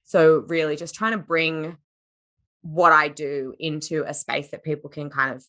[0.04, 1.78] So, really just trying to bring
[2.62, 5.46] what I do into a space that people can kind of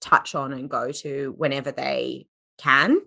[0.00, 3.00] touch on and go to whenever they can.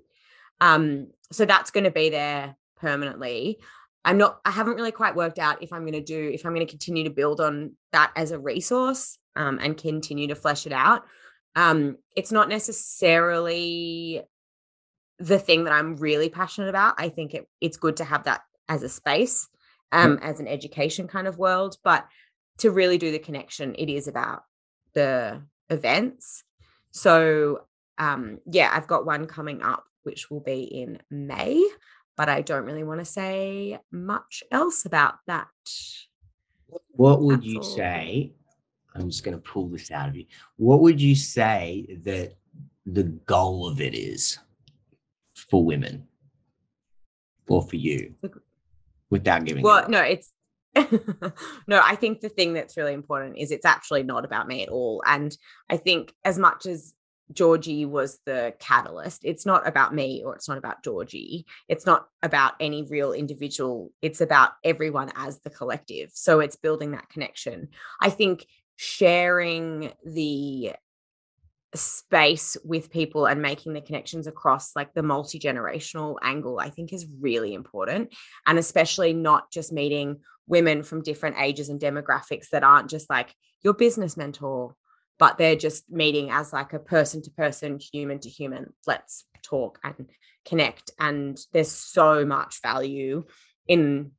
[0.60, 3.60] Um, so that's going to be there permanently.
[4.04, 6.54] I'm not, I haven't really quite worked out if I'm going to do, if I'm
[6.54, 10.66] going to continue to build on that as a resource um, and continue to flesh
[10.66, 11.04] it out.
[11.56, 14.24] Um, it's not necessarily
[15.20, 16.96] the thing that I'm really passionate about.
[16.98, 19.48] I think it, it's good to have that as a space,
[19.92, 22.08] um, as an education kind of world, but
[22.60, 24.44] to really do the connection, it is about
[24.94, 26.44] the events.
[26.92, 27.66] So
[27.98, 31.64] um, yeah, I've got one coming up, which will be in May,
[32.18, 35.48] but I don't really want to say much else about that.
[36.92, 37.64] What would That's you all.
[37.64, 38.34] say?
[38.96, 40.26] I'm just going to pull this out of you.
[40.58, 42.36] What would you say that
[42.86, 44.38] the goal of it is
[45.34, 46.08] for women
[47.48, 48.14] or for you
[49.10, 49.92] without giving Well, it away?
[49.92, 50.32] no, it's
[51.68, 54.70] no, I think the thing that's really important is it's actually not about me at
[54.70, 55.04] all.
[55.06, 55.38] And
[55.70, 56.94] I think as much as
[57.34, 61.46] Georgie was the catalyst, it's not about me or it's not about Georgie.
[61.68, 63.92] It's not about any real individual.
[64.02, 66.12] It's about everyone as the collective.
[66.14, 67.70] So it's building that connection.
[68.00, 70.74] I think sharing the
[71.74, 77.08] space with people and making the connections across like the multi-generational angle i think is
[77.22, 78.14] really important
[78.46, 80.18] and especially not just meeting
[80.48, 84.76] women from different ages and demographics that aren't just like your business mentor
[85.22, 89.78] but they're just meeting as like a person to person human to human let's talk
[89.84, 90.10] and
[90.46, 93.24] connect and there's so much value
[93.68, 94.12] in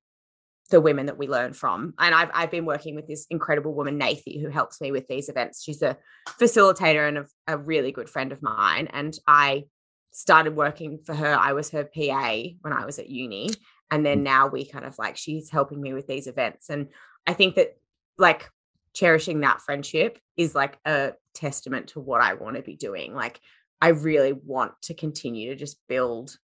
[0.71, 1.93] the women that we learn from.
[1.99, 5.29] And I've, I've been working with this incredible woman Nathi who helps me with these
[5.29, 5.63] events.
[5.63, 5.99] She's a
[6.41, 9.65] facilitator and a, a really good friend of mine and I
[10.13, 11.35] started working for her.
[11.35, 13.51] I was her PA when I was at uni
[13.91, 14.23] and then mm.
[14.23, 16.71] now we kind of like she's helping me with these events.
[16.71, 16.89] And
[17.25, 17.77] i think that
[18.19, 18.51] like
[18.95, 23.40] cherishing that friendship is like a testament to what i want to be doing like
[23.80, 26.36] i really want to continue to just build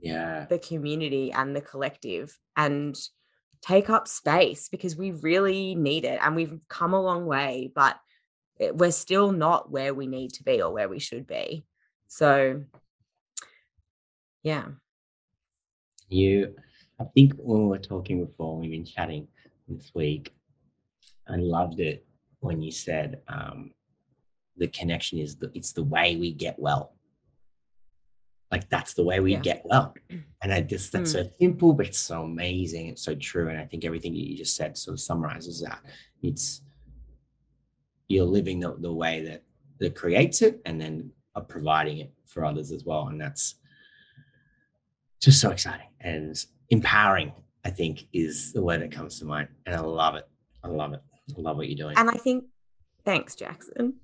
[0.00, 0.46] yeah.
[0.50, 2.98] the community and the collective and
[3.60, 7.96] take up space because we really need it and we've come a long way but
[8.58, 11.64] it- we're still not where we need to be or where we should be
[12.08, 12.64] so
[14.42, 14.66] yeah
[16.08, 16.56] You,
[17.00, 19.28] I think when we were talking before, we've been chatting
[19.66, 20.34] this week.
[21.28, 22.04] I loved it
[22.40, 23.72] when you said um,
[24.56, 26.94] the connection is the it's the way we get well.
[28.50, 29.40] Like that's the way we Yeah.
[29.40, 29.94] get well,
[30.42, 32.88] and I just that's so simple, but it's so amazing.
[32.88, 35.80] It's so true, and I think everything that you just said sort of summarizes that.
[36.22, 36.62] It's
[38.08, 39.42] you're living the, the way that
[39.78, 43.08] that creates it and then are providing it for others as well.
[43.08, 43.54] And that's
[45.20, 46.36] just so exciting and
[46.70, 47.32] empowering,
[47.64, 49.48] I think, is the word that comes to mind.
[49.66, 50.28] And I love it.
[50.62, 51.00] I love it.
[51.36, 51.96] I love what you're doing.
[51.96, 52.44] And I think,
[53.04, 53.94] thanks, Jackson.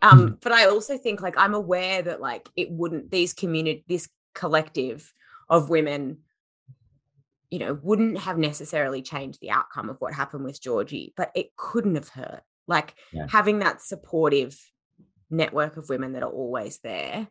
[0.00, 4.08] Um, but I also think like I'm aware that like it wouldn't these community this
[4.34, 5.12] collective
[5.48, 6.18] of women,
[7.50, 11.56] you know, wouldn't have necessarily changed the outcome of what happened with Georgie, but it
[11.56, 12.42] couldn't have hurt.
[12.68, 13.26] Like Yeah.
[13.28, 14.56] having that supportive
[15.30, 17.28] network of women that are always there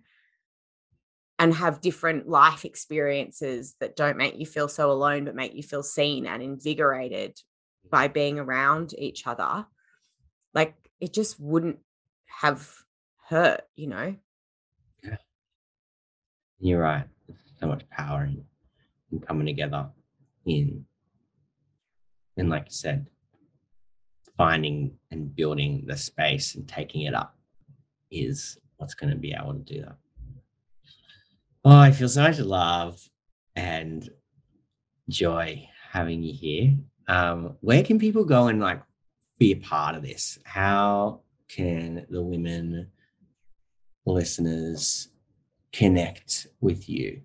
[1.40, 5.64] and have different life experiences that don't make you feel so alone, but make you
[5.64, 7.40] feel seen and invigorated
[7.90, 9.66] by being around each other.
[10.54, 11.80] Like it just wouldn't
[12.42, 12.70] have
[13.28, 14.16] hurt, you know?
[16.60, 17.06] You're right.
[17.28, 18.44] There's so much power in,
[19.12, 19.90] in coming together
[20.46, 20.86] in
[22.38, 23.08] and like you said,
[24.38, 27.36] finding and building the space and taking it up
[28.12, 29.98] is what's going to be able to do that.
[31.66, 33.02] Oh, I feel so much love
[33.56, 34.08] and
[35.10, 36.78] joy having you here.
[37.08, 38.82] Um, where can people go and like
[39.38, 40.40] be a part of this?
[40.44, 42.92] How can the women
[44.06, 45.10] listeners
[45.72, 47.22] connect with you?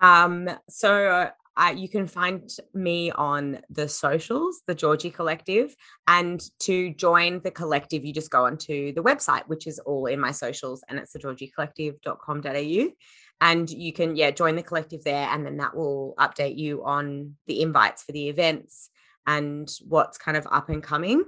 [0.00, 5.74] Um, so uh, you can find me on the socials, the Georgie Collective,
[6.08, 10.18] and to join the collective, you just go onto the website, which is all in
[10.18, 12.88] my socials, and it's the georgiecollective.com.au.
[13.40, 17.36] And you can, yeah, join the collective there, and then that will update you on
[17.46, 18.90] the invites for the events
[19.26, 21.24] and what's kind of up and coming.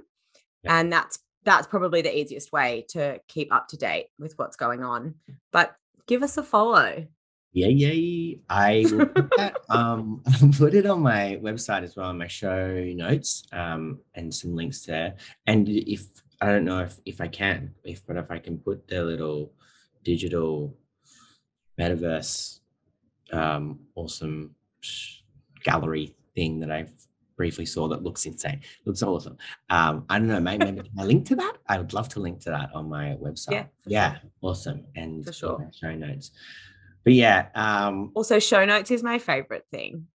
[0.63, 0.79] Yeah.
[0.79, 4.83] And that's that's probably the easiest way to keep up to date with what's going
[4.83, 5.15] on.
[5.51, 5.75] But
[6.07, 7.05] give us a follow.
[7.51, 12.09] yeah yeah I will put that, um, I'll put it on my website as well,
[12.09, 15.15] on my show notes, um, and some links there.
[15.47, 16.05] And if
[16.41, 19.53] I don't know if, if I can, if but if I can put the little
[20.03, 20.75] digital
[21.79, 22.59] metaverse
[23.31, 24.55] um awesome
[25.63, 26.91] gallery thing that I've
[27.35, 28.61] briefly saw that looks insane.
[28.85, 29.37] Looks awesome.
[29.69, 31.53] Um, I don't know, maybe, maybe can I link to that?
[31.67, 33.51] I would love to link to that on my website.
[33.51, 34.85] Yeah, yeah, awesome.
[34.95, 35.71] And For sure.
[35.73, 36.31] show notes.
[37.03, 40.07] But yeah, um, Also, show notes is my favorite thing.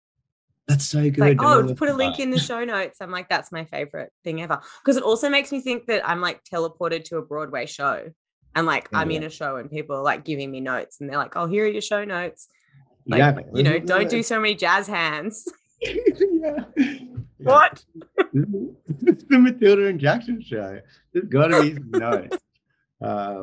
[0.68, 1.18] that's so good.
[1.18, 2.22] Like, I oh, put a link that.
[2.22, 2.98] in the show notes.
[3.00, 4.60] I'm like, that's my favorite thing ever.
[4.82, 8.10] Because it also makes me think that I'm like teleported to a Broadway show.
[8.58, 11.16] And like I'm in a show and people are like giving me notes and they're
[11.16, 12.48] like, oh, here are your show notes.
[13.06, 13.44] Like, Exactly.
[13.54, 15.46] you know, don't the- do so many jazz hands.
[15.80, 16.64] yeah.
[17.38, 17.84] What?
[18.34, 20.80] it's the Matilda and Jackson show.
[21.12, 22.36] There's got to be some notes.
[23.00, 23.42] Uh,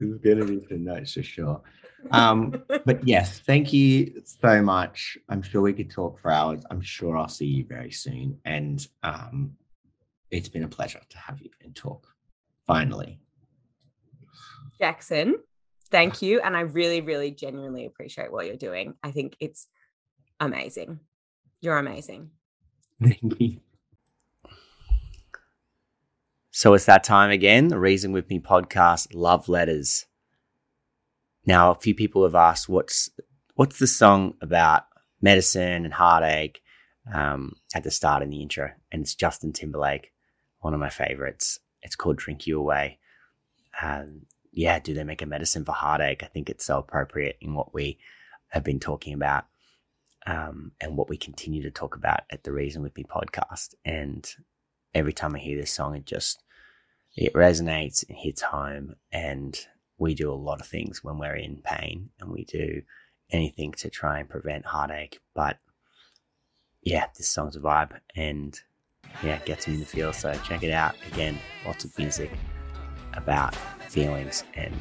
[0.00, 1.62] there's going to be some notes for sure.
[2.10, 5.16] Um, but yes, thank you so much.
[5.28, 6.64] I'm sure we could talk for hours.
[6.68, 8.40] I'm sure I'll see you very soon.
[8.44, 9.52] And um,
[10.32, 12.08] it's been a pleasure to have you and talk
[12.66, 13.20] finally.
[14.80, 15.36] Jackson,
[15.90, 16.40] thank you.
[16.40, 18.94] And I really, really genuinely appreciate what you're doing.
[19.02, 19.66] I think it's
[20.40, 21.00] amazing.
[21.60, 22.30] You're amazing.
[23.02, 23.60] Thank you.
[26.50, 30.06] So it's that time again, the Reason With Me podcast, Love Letters.
[31.46, 33.10] Now, a few people have asked, what's
[33.54, 34.84] what's the song about
[35.22, 36.60] medicine and heartache
[37.12, 38.72] um, at the start in the intro?
[38.90, 40.12] And it's Justin Timberlake,
[40.58, 41.60] one of my favorites.
[41.82, 42.98] It's called Drink You Away.
[43.80, 44.22] Um,
[44.58, 46.24] yeah, do they make a medicine for heartache?
[46.24, 47.96] I think it's so appropriate in what we
[48.48, 49.44] have been talking about
[50.26, 53.74] um, and what we continue to talk about at the Reason With Me podcast.
[53.84, 54.28] And
[54.92, 56.42] every time I hear this song, it just
[57.14, 59.56] it resonates, it hits home, and
[59.96, 62.82] we do a lot of things when we're in pain, and we do
[63.30, 65.20] anything to try and prevent heartache.
[65.36, 65.58] But
[66.82, 68.60] yeah, this song's a vibe, and
[69.22, 70.12] yeah, it gets me in the feel.
[70.12, 70.96] So check it out.
[71.12, 72.32] Again, lots of music
[73.14, 73.54] about
[73.88, 74.78] feelings and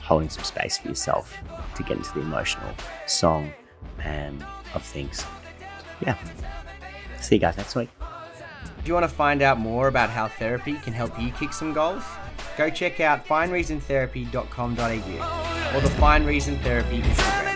[0.00, 1.36] holding some space for yourself
[1.76, 2.70] to get into the emotional
[3.06, 3.52] song
[4.02, 5.24] and of things.
[6.04, 6.16] Yeah.
[7.20, 7.88] See you guys next week.
[8.78, 11.72] If you want to find out more about how therapy can help you kick some
[11.72, 12.02] goals,
[12.58, 17.53] go check out finereasontherapy.com.au or the Fine Reason Therapy Instagram.